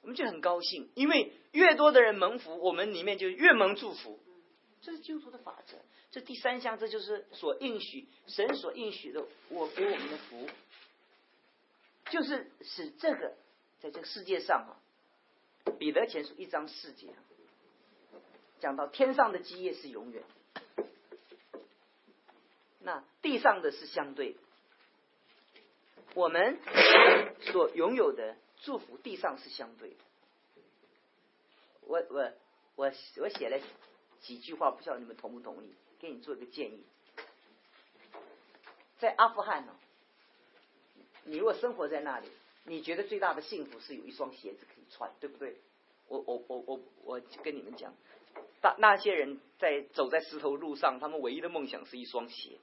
[0.03, 4.19] 我们就很高兴，因为越多的人蒙福，我们里面就越蒙祝福。
[4.81, 5.79] 这是基督徒的法则。
[6.11, 10.47] 这第三项，这就是所应许神所应许的，我给我们的福，
[12.11, 13.35] 就是使这个
[13.81, 14.77] 在这个世界上啊，
[15.79, 17.09] 彼得前书一章四节。
[18.61, 20.23] 讲到天上的基业是永远，
[22.81, 24.37] 那地上的是相对。
[26.13, 26.59] 我们
[27.41, 29.97] 所拥有的祝福，地上是相对的。
[31.81, 32.33] 我我
[32.77, 33.59] 我我写了
[34.21, 35.75] 几句话，不晓得你们同不同意？
[35.99, 36.85] 给你做一个建议。
[38.99, 39.75] 在阿富汗呢，
[41.25, 42.29] 你如果生活在那里，
[42.65, 45.57] 你觉得最大的幸福是有一双鞋子可以穿，对不对？
[46.09, 47.95] 我我我我我跟你们讲，
[48.63, 52.59] 那那些人在走在石头路上，他们唯一的梦想是一双鞋，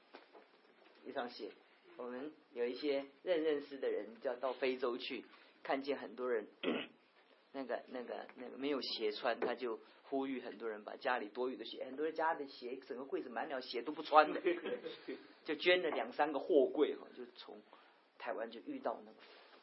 [1.06, 1.52] 一双鞋。
[1.98, 5.24] 我们有一些认认识的人，就要到非洲去，
[5.64, 6.48] 看见很多人，
[7.54, 14.42] 那个那个那个没有鞋穿，他就呼吁很多人把家里多余的鞋，很多人家的鞋整个柜子满了鞋都不穿的，
[15.46, 17.62] 就捐了两三个货柜哈，就从
[18.18, 19.18] 台湾就运到那个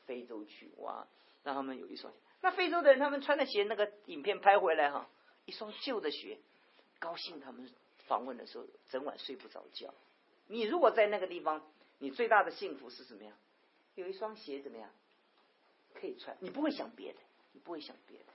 [0.07, 1.07] 非洲去，哇，
[1.43, 2.13] 让他们有一双。
[2.41, 5.09] 那非洲的人，他们穿的鞋，那个影片拍回来哈，
[5.45, 6.39] 一双旧的鞋，
[7.01, 7.69] 高兴他们
[8.07, 9.93] 访问的时候，整晚睡不着觉。
[10.47, 11.63] 你如果在那个地方，
[11.99, 13.37] 你最大的幸福是什么样？
[13.95, 14.91] 有一双鞋怎么样？
[15.95, 17.19] 可以穿，你不会想别的，
[17.53, 18.27] 你不会想别的。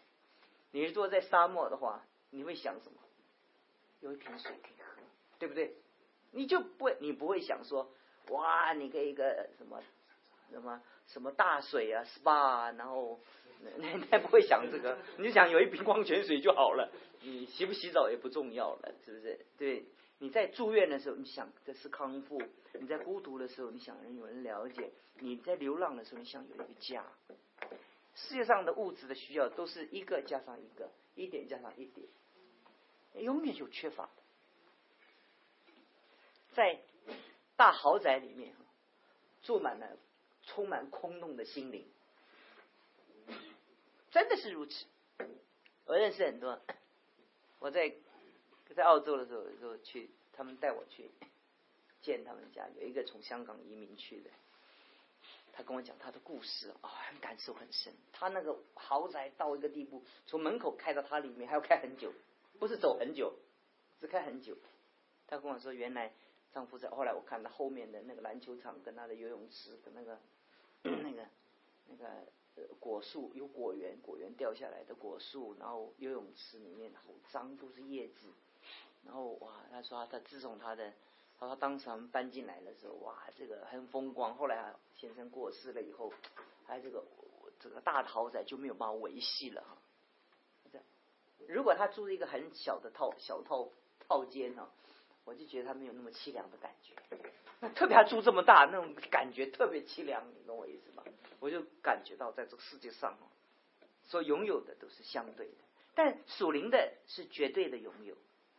[0.72, 3.00] 你如果在沙漠的话，你会想什么？
[4.02, 5.02] 有一瓶水可以喝，
[5.40, 5.76] 对不对？
[6.32, 7.92] 你就不会，你不会想说，
[8.30, 9.82] 哇，你给一个什么
[10.52, 13.20] 什么什么大水啊，SPA，然后。
[13.78, 16.92] 那那不会想这个，你就想有一瓶矿泉水就好了。
[17.22, 19.46] 你洗不洗澡也不重要了，是不是？
[19.58, 19.86] 对，
[20.24, 22.38] 你在住院的时候，你想的是康复；
[22.80, 27.06] 你在孤独的时候，你想人有人了解；你在流浪的时候，你想有一个家。
[28.16, 32.08] 世界上的物质的需要都是一个加上一个，一点加上一点，
[33.22, 34.12] 永远有缺乏的。
[36.54, 36.80] 在
[37.58, 38.56] 大豪宅里面，
[39.42, 39.98] 住满了
[40.44, 41.86] 充满空洞的心灵。
[44.10, 44.86] 真的是如此，
[45.84, 46.62] 我认识很多。
[47.60, 47.94] 我在
[48.76, 51.12] 在澳洲的时候，就去，他们带我去
[52.02, 54.30] 见他们家，有一个从香港移民去的，
[55.52, 56.90] 他跟我讲他的故事啊，
[57.22, 57.94] 感受很深。
[58.12, 62.12] 他那个豪宅到一个地步，从门口开到他里面还要开很久，
[62.60, 63.34] 不是走很久，
[64.00, 64.58] 是开很久。
[65.28, 66.12] 他跟我说，原来
[66.52, 70.20] 丈夫在，后来我看到后面的那个篮球场跟他的游泳池跟那个
[70.84, 71.26] 那个
[71.88, 72.26] 那个。
[72.80, 77.02] 果树有果园，果园掉下来的果树，然后游泳池里面好
[77.32, 78.28] 脏，都是叶子。
[79.06, 80.94] 然后哇，他说他自从他的，
[81.40, 84.36] 他说当时他们搬进来的时候，哇，这个很风光。
[84.36, 86.12] 后来先生过世了以后，
[86.66, 87.04] 还这个
[87.60, 89.78] 这个大豪宅就没有办法维系了哈。
[91.48, 93.70] 如果他住一个很小的套小套
[94.08, 94.70] 套间呢，
[95.26, 96.96] 我就觉得他没有那么凄凉的感觉。
[97.60, 101.04] 那特别他住这么大，那种感觉特别凄凉，你懂我意思吧？
[101.42, 103.28] 我就感觉到，在这个世界上哦，
[104.04, 105.58] 所拥有的都是相对的，
[105.94, 108.16] 但属灵的是绝对的拥有。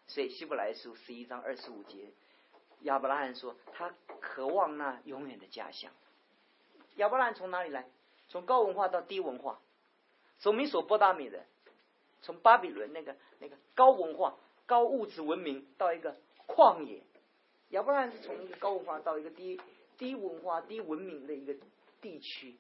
[0.06, 2.10] 所以希伯来书十一章二十五节，
[2.82, 5.90] 亚伯拉罕说他渴望那永远的家乡。
[6.96, 7.86] 亚伯拉罕从哪里来？
[8.28, 9.60] 从高文化到低文化，
[10.38, 11.44] 从米索波达米的，
[12.22, 14.36] 从巴比伦那个那个高文化、
[14.66, 17.02] 高物质文明到一个旷野。
[17.70, 19.60] 亚伯拉罕是从一个高文化到一个低
[19.98, 21.54] 低文化、低文明的一个
[22.00, 22.56] 地区。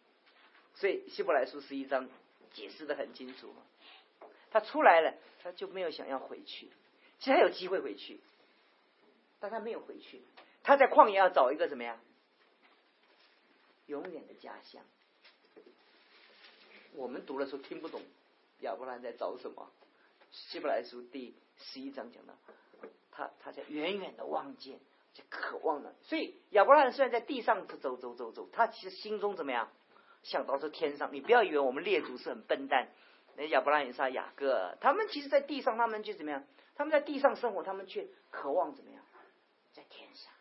[0.74, 2.08] 所以希伯来书十一章
[2.52, 3.54] 解释的很清楚，
[4.50, 6.68] 他出来了，他就没有想要回去，
[7.18, 8.20] 其实他有机会回去，
[9.40, 10.22] 但他没有回去，
[10.62, 11.98] 他在旷野要找一个怎么样，
[13.86, 14.82] 永远的家乡。
[16.94, 18.00] 我们读的时候听不懂
[18.60, 19.70] 亚伯兰在找什么，
[20.30, 22.34] 希伯来书第十一章讲到，
[23.10, 24.78] 他他在远远的望见，
[25.12, 25.94] 就渴望了。
[26.02, 29.70] 所以亚伯兰虽然在地上走走走走，他其实心中怎么样？
[30.22, 32.88] 想到这天上，你不要以为我们列祖是很笨蛋。
[33.36, 36.44] 那亚伯拉罕、撒、雅各，他们其实，在地上，他们就怎么样？
[36.74, 39.04] 他们在地上生活，他们却渴望怎么样？
[39.72, 40.32] 在天上。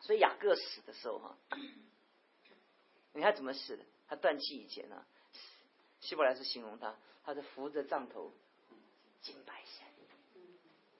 [0.00, 1.38] 所以雅各死的时候，哈，
[3.14, 3.84] 你看怎么死的？
[4.06, 5.04] 他断气以前呢，
[6.00, 8.32] 希伯来是形容他，他是扶着杖头
[9.20, 9.86] 敬拜神，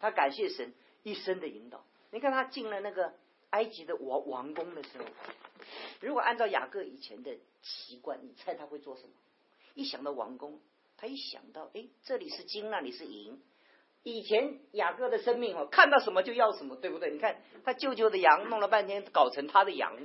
[0.01, 1.85] 他感谢神一生的引导。
[2.11, 3.15] 你看他进了那个
[3.51, 5.05] 埃及的王王宫的时候，
[6.01, 7.37] 如果按照雅各以前的。
[7.67, 9.15] 习惯，你猜他会做什么？
[9.73, 10.61] 一想到王宫，
[10.99, 13.43] 他一想到，哎，这里是金，那里是银。
[14.05, 17.11] 以前雅各的生命哦，看到什么就要什么，对不对？
[17.11, 19.97] 你看他舅舅的羊，弄了半天搞成他的羊，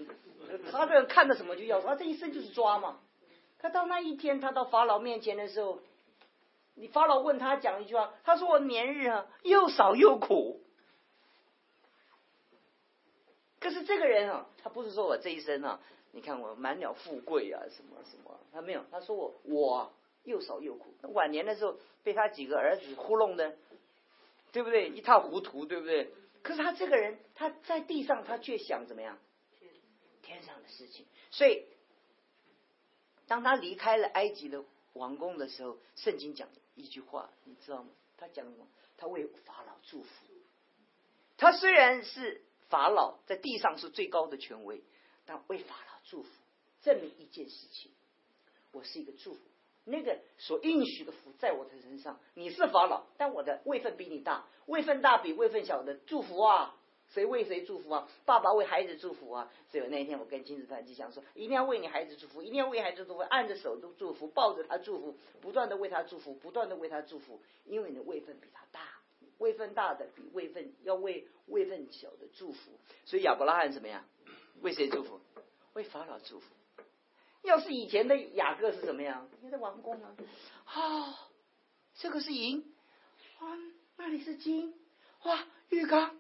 [0.72, 3.02] 他这看到什么就要，他这一生就是抓嘛。
[3.60, 5.80] 他到那一天，他到法老面前的时候，
[6.76, 10.62] 你法老问他讲一句话，他说我年日啊又少又苦。
[13.60, 15.80] 可是这个人啊，他不是说我这一生啊。
[16.12, 18.40] 你看我满了富贵啊，什么什么？
[18.52, 19.94] 他没有，他说我我
[20.24, 20.92] 又少又苦。
[21.14, 23.56] 晚年的时候被他几个儿子糊弄的，
[24.52, 24.90] 对不对？
[24.90, 26.12] 一塌糊涂，对不对？
[26.42, 29.18] 可是他这个人，他在地上，他却想怎么样？
[30.22, 31.06] 天上的事情。
[31.32, 31.66] 所以，
[33.28, 37.90] 当他离开了埃及的王宫的时候，圣经讲一句话，你知道吗？
[38.18, 38.68] 他讲什么？
[38.98, 40.10] 他为法老祝福。
[41.38, 44.84] 他虽然是法老，在地上是最高的权威，
[45.26, 46.30] 但为法老祝福，
[46.82, 47.92] 证明一件事情：
[48.72, 49.40] 我是一个祝福。
[49.90, 56.76] 那个所应许的福在我的身上，你是法老，但我的位分比你大，位分大比位分小的祝福啊！
[57.10, 58.08] 谁为谁祝福啊？
[58.24, 59.52] 爸爸为孩子祝福啊！
[59.68, 68.82] 所以那一天我跟亲子团就想说，一定要为你孩子祝福，一定要为孩子祝福，按着手都祝福，抱着他祝福，不断的为他祝福，不断的为他祝福，因为你的位分比他大，
[69.40, 72.72] 位分大的比位分要为位分小的祝福。
[73.06, 74.06] 所以亚伯拉罕怎么样？
[74.62, 75.20] 为谁祝福？
[75.74, 76.54] 为法老祝福。
[77.44, 79.28] 要是以前的雅各是怎么样？
[79.42, 80.16] 你在王宫啊，
[80.66, 81.30] 啊，
[81.96, 82.74] 这个是银，
[83.40, 83.58] 啊，
[83.98, 84.74] 那里是金，
[85.24, 86.18] 哇，浴缸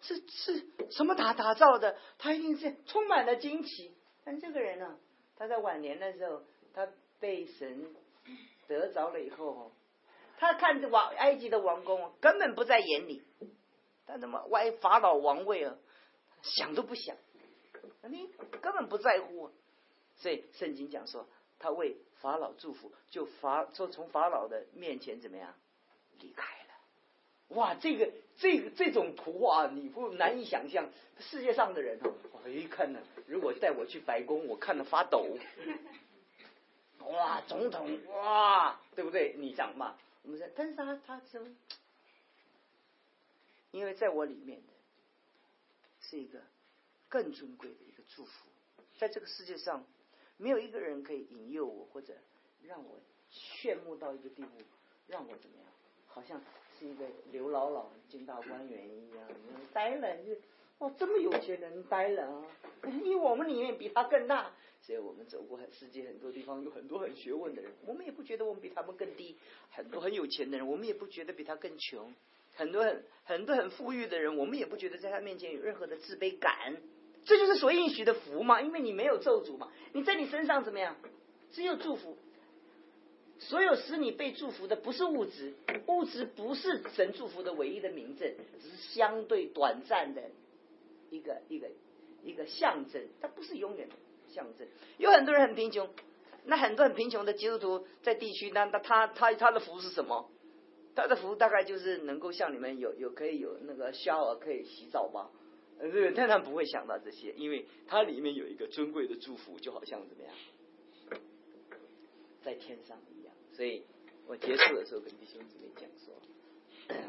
[0.00, 1.96] 是是什么打打造的？
[2.18, 3.94] 他一定是充满了惊奇。
[4.24, 4.98] 但这个人呢，
[5.36, 6.42] 他在晚年的时候，
[6.74, 6.88] 他
[7.20, 7.94] 被神
[8.66, 9.72] 得着了以后，
[10.38, 13.22] 他看着王埃及的王宫根本不在眼里，
[14.06, 15.76] 他怎么歪法老王位啊？
[16.42, 17.16] 想都不想，
[18.08, 18.28] 你
[18.60, 19.50] 根本不在乎。
[20.18, 21.26] 所以圣经讲说，
[21.58, 25.54] 他为法老祝福，就法说从法老的面前怎么样
[26.20, 27.56] 离开了。
[27.56, 30.88] 哇，这个这个这种图画你不难以想象。
[31.18, 32.12] 世界上的人哦，
[32.44, 35.38] 我一看呢，如果带我去白宫，我看了发抖。
[37.06, 39.34] 哇，总统哇，对不对？
[39.38, 39.96] 你想嘛？
[40.22, 41.48] 我们说，但是他他什么？
[43.70, 44.72] 因为在我里面的
[46.00, 46.42] 是一个
[47.08, 48.48] 更尊贵的一个祝福，
[48.98, 49.84] 在这个世界上。
[50.36, 52.14] 没有一个人可以引诱我，或者
[52.62, 54.50] 让我炫目到一个地步，
[55.08, 55.66] 让我怎么样？
[56.06, 56.40] 好像
[56.78, 59.28] 是一个刘姥姥进大观园一样，
[59.72, 60.32] 呆了就
[60.78, 62.44] 哦，这么有钱人呆了啊！
[63.02, 69.36] 因为我们里面比他更大，所以我们走过很世界很多地方，有很多很学问的人，我们也不觉得我们比他们更低。
[69.70, 72.14] 很多很有钱的人，我们也不觉得比他更穷。
[72.54, 76.76] 很多很很多很富裕的人，我们也不觉得在他面前有任何的自卑感。
[77.26, 80.96] 这就是所应许的福嘛，因为你没有咒诅嘛，你在你身上怎么样？
[81.52, 82.16] 只有祝福。
[83.38, 85.52] 所有使你被祝福的不是物质，
[85.88, 90.22] 物质不是神祝福的唯一的名证，只是相对短暂的
[91.10, 91.68] 一个一个
[92.22, 93.94] 一个象征，它不是永远的
[94.32, 94.66] 象征。
[94.96, 95.90] 有很多人很贫穷，
[96.44, 100.30] 那很多很贫穷的基督徒在地区，那那他他他的福是什么？
[100.94, 105.28] 他的福大概就是能够像你们有有可以有那个 shower 可以洗澡吧。
[105.78, 110.34] 呃，但他不会想到这些，因为它里面有一个尊贵的祝福，就好像怎么样，
[112.42, 113.34] 在天上一样。
[113.52, 113.82] 所以
[114.26, 116.14] 我结束的时候跟弟兄姊妹讲说，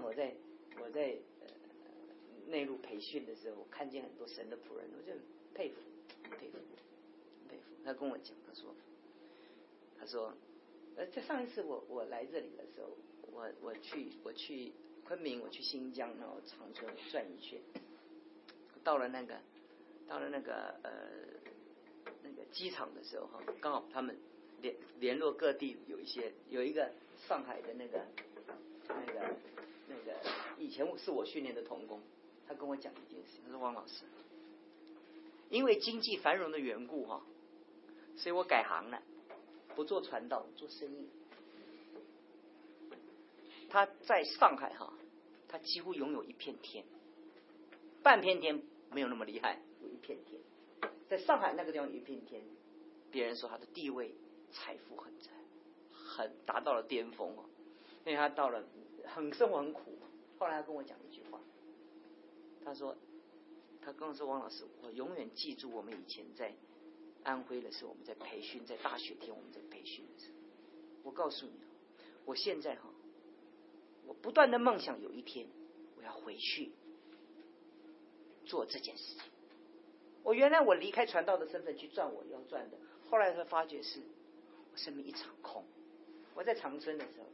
[0.03, 0.33] 我在
[0.81, 1.47] 我在呃
[2.47, 5.17] 内陆培训的时候，我看见很多神的仆人，我就
[5.53, 5.75] 佩服
[6.23, 6.57] 佩服
[7.47, 7.63] 佩服。
[7.85, 8.75] 他跟我讲，他说
[9.97, 10.33] 他说
[10.97, 12.89] 呃，在上一次我我来这里的时候，
[13.31, 14.73] 我我去我去
[15.05, 17.61] 昆明，我去新疆，然后长春转一圈。
[18.87, 19.37] 到了那个，
[20.07, 20.91] 到了那个呃
[22.23, 24.17] 那个机场的时候哈，刚好他们
[24.61, 26.89] 联联络各地有一些有一个
[27.27, 28.05] 上海的那个
[28.87, 29.35] 那个
[29.89, 30.17] 那个
[30.57, 31.99] 以前是我训练的童工，
[32.47, 34.05] 他跟我讲一件事，他说王老师，
[35.49, 37.21] 因为经济繁荣的缘故哈，
[38.15, 39.03] 所以我改行了，
[39.75, 41.09] 不做传道，做生意。
[43.69, 44.93] 他在上海哈，
[45.49, 46.85] 他几乎拥有一片天，
[48.01, 48.63] 半片天。
[48.91, 50.41] 没有那么厉害，有一片天，
[51.09, 52.41] 在上海那个地方有一片天，
[53.11, 54.15] 别人说他的地位、
[54.51, 55.31] 财富很在，
[55.91, 57.45] 很达到了巅峰哦。
[58.05, 58.63] 因为他到了
[59.05, 59.99] 很生活很苦，
[60.39, 61.41] 后来他跟我讲一句话，
[62.63, 62.95] 他说，
[63.81, 66.53] 他跟我说王老师，我永远记住我们以前在
[67.23, 70.37] 安徽的时候，我们在培训，在大雪天我们在培训的时候，
[71.03, 71.59] 我告诉你，
[72.23, 72.89] 我现在哈，
[74.05, 75.47] 我不断的梦想有一天
[75.97, 76.71] 我要回去。
[78.47, 79.21] 做这件事情，
[80.23, 82.77] 我原来我离开传道的身份去赚我要赚的，
[83.09, 83.99] 后来才发觉是
[84.71, 85.63] 我生命一场空。
[86.33, 87.25] 我在长春的时候，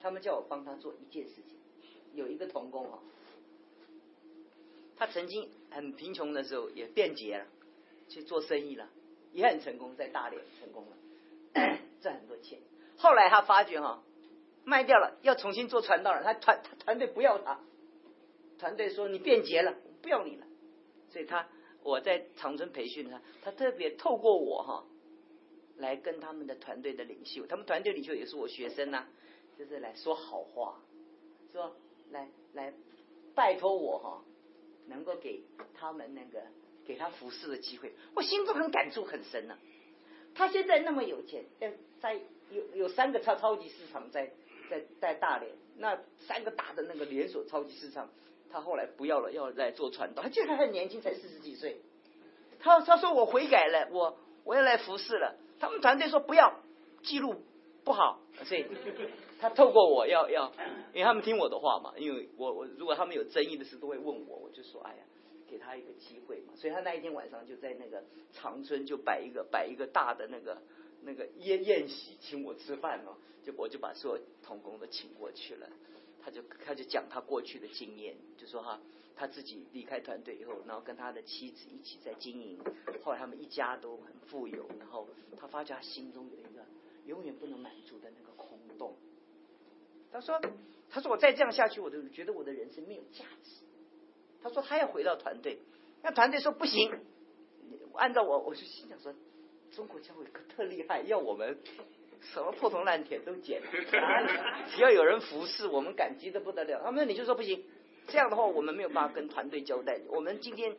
[0.00, 1.56] 他们叫我帮他做一件事情，
[2.14, 2.98] 有一个童工啊，
[4.96, 7.46] 他曾经很贫穷的时候也变节了，
[8.08, 8.88] 去做生意了，
[9.32, 12.58] 也很成功，在大连成功了， 赚很多钱。
[12.96, 14.02] 后来他发觉哈，
[14.64, 17.60] 卖掉了，要重新做传道了，他团他团队不要他，
[18.58, 19.74] 团队说你变节了。
[20.02, 20.46] 不要你了，
[21.10, 21.48] 所以他
[21.82, 24.84] 我在长春培训他，他特别透过我哈，
[25.76, 29.06] 来跟他们的团队的领袖，他们团队领袖也是我学生呐，
[29.58, 30.80] 就是来说好话，
[31.52, 31.74] 说
[32.10, 32.72] 来来
[33.34, 34.24] 拜托我哈，
[34.86, 35.42] 能够给
[35.74, 36.42] 他们那个
[36.86, 39.56] 给他服侍的机会，我心中很感触很深呐。
[40.34, 42.20] 他现在那么有钱，在在
[42.50, 44.30] 有有三个超超级市场在
[44.68, 48.08] 在在大连那三个大的那个连锁超级市场，
[48.52, 50.22] 他后来不要了，要来做传道。
[50.22, 51.80] 他竟然很年轻，才四十几岁。
[52.58, 55.36] 他他说我悔改了，我我要来服侍了。
[55.58, 56.60] 他们团队说不要
[57.02, 57.42] 记录
[57.84, 58.66] 不好，所以
[59.38, 60.52] 他透过我要要，
[60.92, 61.94] 因为他们听我的话嘛。
[61.96, 65.02] 因为我我如果他们有争议的事都会问我，我就说哎呀，
[65.48, 66.52] 给他一个机会嘛。
[66.56, 70.60] 所以他那一天晚上就在那个长春就摆一个摆一个大的那个
[71.02, 73.16] 那个宴宴席，请我吃饭嘛。
[73.42, 75.66] 就我就把所有童工都请过去了。
[76.22, 78.80] 他就他就讲他过去的经验，就说哈。
[79.16, 82.58] 他自己离开团队以后，然后跟他的妻子一起在经营，
[83.04, 85.06] 后来他们一家都很富有，然后
[85.38, 86.64] 他发觉他心中有一个
[87.04, 88.96] 永远不能满足的那个空洞。
[90.10, 90.40] 他说
[90.88, 93.62] ：“他说我再这样下去，我都觉得我的人生没有价值。”
[94.42, 95.58] 他说他要回到团队，
[96.02, 96.90] 那团队说不行，
[97.96, 99.14] 按照我，我就心想说，
[99.70, 101.58] 中国教会可特厉害，要我们
[102.20, 103.60] 什么破铜烂铁都捡，
[104.70, 106.80] 只要有人服侍，我们感激的不得了。
[106.84, 107.64] 他们你就说不行。
[108.06, 110.00] 这样的话，我们没有办法跟团队交代。
[110.08, 110.76] 我们今天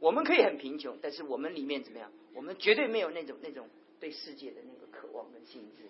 [0.00, 2.10] 我们可以很贫穷，但是我们里面怎么样？
[2.34, 3.68] 我们绝对没有那种那种
[4.00, 5.84] 对世界的那个渴望跟心智。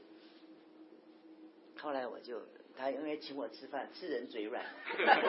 [1.81, 2.43] 后来我就
[2.77, 4.65] 他因为请我吃饭，吃人嘴软，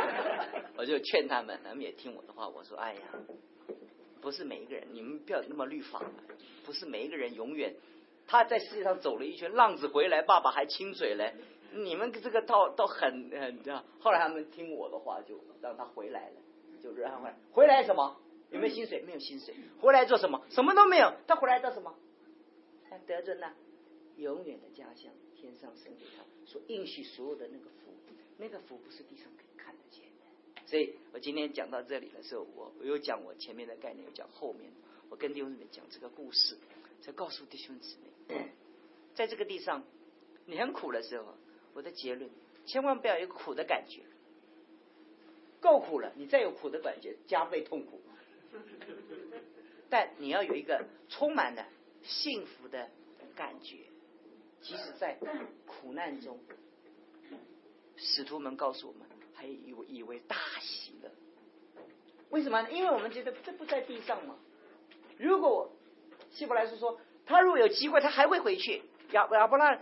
[0.77, 2.47] 我就劝他们，他们也听我的话。
[2.47, 3.01] 我说：“哎呀，
[4.21, 6.03] 不是每一个人，你们不要那么律法，
[6.65, 7.73] 不是每一个人永远
[8.29, 11.33] 他在世界上走了一圈，浪子回来，爸爸还亲嘴嘞。”
[11.73, 16.35] 你们这个倒倒很很这样，后来他们听我的话，就让他回来了，
[16.81, 17.35] 就让他回来。
[17.51, 18.15] 回来什么？
[18.51, 19.01] 有没有薪水？
[19.01, 19.55] 没有薪水。
[19.81, 20.43] 回来做什么？
[20.51, 21.11] 什么都没有。
[21.27, 21.95] 他回来做什么？
[23.07, 23.51] 得着呢，
[24.17, 27.93] 永远的家乡，天上神给他所应许所有的那个福，
[28.37, 30.67] 那个福不是地上可以看得见的。
[30.67, 34.71] 所以我今天讲到这里的时候，我我又讲我前面的概念，又讲后面。
[35.09, 36.57] 我跟弟兄姊妹讲这个故事，
[37.01, 38.09] 才告诉弟兄姊妹，
[39.15, 39.83] 在这个地上，
[40.45, 41.35] 你很苦的时候。
[41.71, 42.29] 我的结论，
[42.65, 44.01] 千万不要有苦的感觉，
[45.61, 48.01] 够苦了，你再有苦的感觉，加倍痛苦。
[49.87, 51.65] 但你要有一个充满了
[52.01, 52.89] 幸福的
[53.35, 53.77] 感觉，
[54.61, 55.17] 即使在
[55.67, 56.39] 苦难中，
[57.95, 61.11] 使徒们告诉我们，还以为以为大喜乐。
[62.31, 62.67] 为什么？
[62.71, 64.35] 因为我们觉得这不在地上嘛。
[65.17, 65.71] 如果
[66.31, 66.99] 希伯来书说，
[67.29, 68.81] 他如果有机会，他还会回去。
[69.11, 69.79] 亚亚伯拉。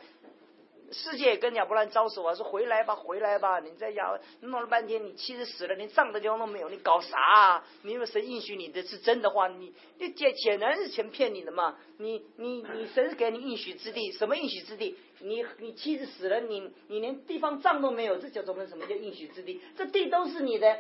[0.89, 3.59] 世界跟亚伯拉招手啊，说回来吧，回来吧！
[3.59, 7.17] 你在亚弄了半天，你妻子死了，连葬的地方都没有，你搞啥？
[7.19, 7.65] 啊？
[7.81, 11.77] 你以为神应许你的是真的话，你你简显然是全骗你的嘛！
[11.97, 14.95] 你你你神给你应许之地，什么应许之地？
[15.19, 19.59] 你你妻子死了，你你连地方葬都没有，这叫做什么叫应许之地？
[19.75, 20.73] 这地都是你的，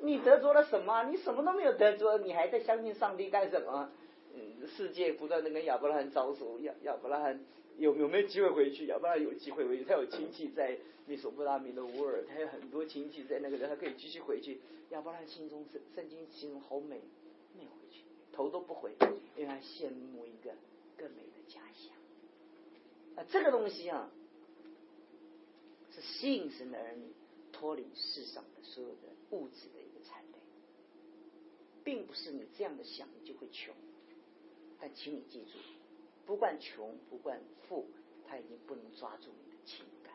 [0.00, 1.04] 你得着了什么？
[1.04, 3.88] 你什么都没有得着，你还在相信上帝干什么？
[4.66, 7.40] 世界不断的跟亚伯拉罕招手，亚亚伯拉罕。
[7.78, 8.86] 有有没有机会回去？
[8.86, 14.58] 亚伯拉罕有机会回去，他有亲戚在密索布达米的乌尔，他有很多亲戚在那个人，他可以继续回去。
[14.90, 17.02] 亚伯拉罕心中圣圣经形容好美，
[17.54, 18.00] 没有回去，
[18.32, 18.92] 头都不回，
[19.36, 20.54] 因为他羡慕一个
[20.96, 21.92] 更美的家乡。
[23.16, 24.10] 啊，这个东西啊，
[25.94, 27.12] 是吸引神的儿女
[27.52, 28.96] 脱离世上的所有的
[29.32, 30.38] 物质的一个产类，
[31.84, 33.74] 并不是你这样的想你就会穷，
[34.80, 35.58] 但请你记住。
[36.26, 37.86] 不管穷不管富，
[38.26, 40.12] 他已经不能抓住你的情感，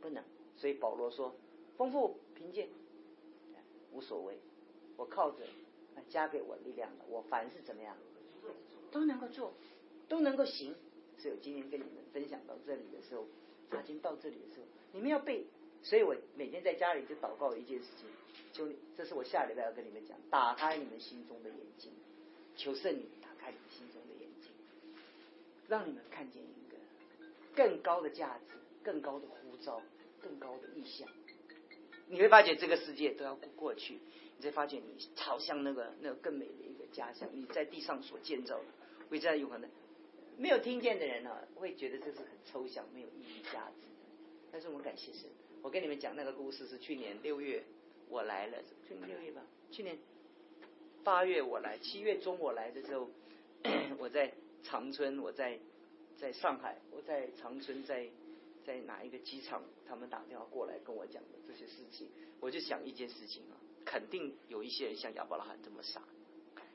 [0.00, 0.24] 不能。
[0.56, 1.34] 所以保罗说
[1.76, 2.68] ：“丰富贫贱
[3.92, 4.38] 无所谓，
[4.96, 5.44] 我靠着
[6.08, 7.96] 加给我力量的，我凡是怎么样
[8.90, 9.52] 都能够做，
[10.08, 10.74] 都能够行。”
[11.18, 13.26] 所以我今天跟你们分享到这里的时候，
[13.70, 15.44] 已经到这里的时候，你们要背。
[15.82, 18.08] 所以我每天在家里就祷告一件事情，
[18.52, 21.92] 求你这是我下礼拜要跟你们讲，打开你们心中的眼睛，
[22.56, 24.50] 求圣灵打开你们心中的眼睛。
[25.68, 26.76] 让你们看见一个
[27.54, 29.80] 更高的价值、更高的呼召、
[30.20, 31.08] 更高的意向。
[32.08, 33.98] 你会发觉这个世界都要过去，
[34.36, 37.28] 你才发现你朝向那个那个更美的一个家乡。
[37.32, 38.64] 你在地上所建造的，
[39.10, 39.68] 会这样有可能
[40.36, 43.86] 没有听见的人呢，会觉得这是很抽象、没有意义、价值。
[44.50, 45.28] 但是我们感谢神，
[45.60, 47.62] 我跟你们讲那个故事是去年六月
[48.08, 48.56] 我来了，
[48.88, 49.98] 去年六月吧，去年
[51.04, 53.10] 八月我来，七月中我来的时候，
[53.98, 54.32] 我在。
[54.64, 55.58] 长春，我在
[56.18, 58.10] 在上海，我在长春，在
[58.66, 59.62] 在哪一个机场？
[59.86, 63.56] 他们打电话过来跟我讲的这些事情，我就想一件事情啊，
[63.86, 66.02] 肯定有一些人像亚伯拉罕这么傻，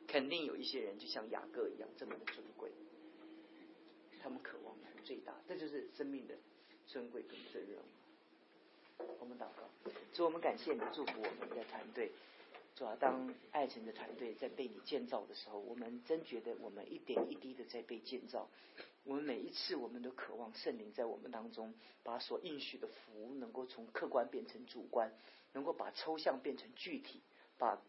[0.07, 2.72] 肯定有一些人就像雅各一样这么的尊贵，
[4.23, 6.34] 他们渴望最大，这就是生命的
[6.88, 7.77] 尊贵跟责任。
[9.19, 9.69] 我们祷告，
[10.14, 12.11] 祝我们感谢你，祝福我们的团队。
[12.75, 18.49] 主要当爱情的团队在被你建造的时候，我们真觉得我们一点一滴的在被建造，
[19.03, 25.13] 我们每一次，我们都渴望圣灵在我们当中，把所应许的福能够从客观变成主观，
[25.51, 27.21] 能够把抽象变成具体，
[27.59, 27.79] 把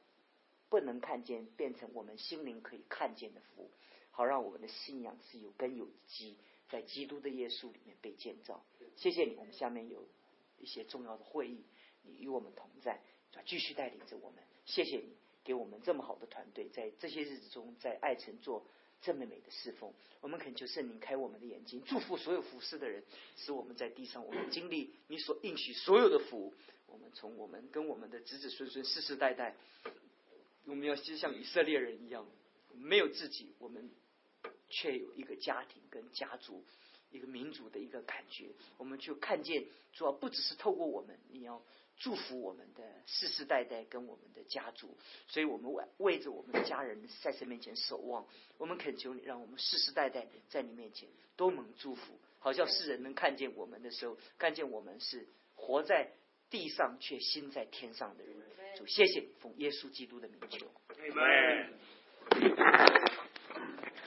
[0.68, 3.70] 不能看见变成我们心灵可以看见的福，
[4.10, 6.36] 好让我们的信仰是有根有基，
[6.68, 8.62] 在基督的耶稣里面被建造。
[8.96, 10.06] 谢谢你，我们下面有
[10.58, 11.64] 一些重要的会议，
[12.02, 13.00] 你与我们同在，
[13.46, 14.44] 继续带领着我们。
[14.64, 18.64] 谢谢你给我们这么好的团队，在这些日子中，在爱城做。
[19.02, 19.92] 这么美的侍奉，
[20.22, 23.04] 我们恳求圣灵开我们的眼睛，祝福所有服侍的人，
[23.36, 26.54] 使我们在地上，我们经历你所应许所有的福。
[26.86, 29.56] 我们从我们跟我们的子子孙孙世世代代，
[30.64, 32.26] 我们要像以色列人一样，
[32.72, 33.90] 没有自己，我们
[34.70, 36.64] 却有一个家庭跟家族，
[37.10, 38.54] 一个民族的一个感觉。
[38.78, 41.62] 我们就看见，主要不只是透过我们，你要。
[41.96, 44.96] 祝福我们的世世代代跟我们的家族，
[45.26, 48.26] 所以我们为为着我们的家人在神面前守望，
[48.58, 56.12] 我们恳求你，让我们世世代代在你面前都蒙祝福，好叫世人能看见我们的时候，看见我们是活在
[56.50, 58.36] 地上却心在天上的人。
[58.76, 60.66] 主，谢谢，奉耶稣基督的名求。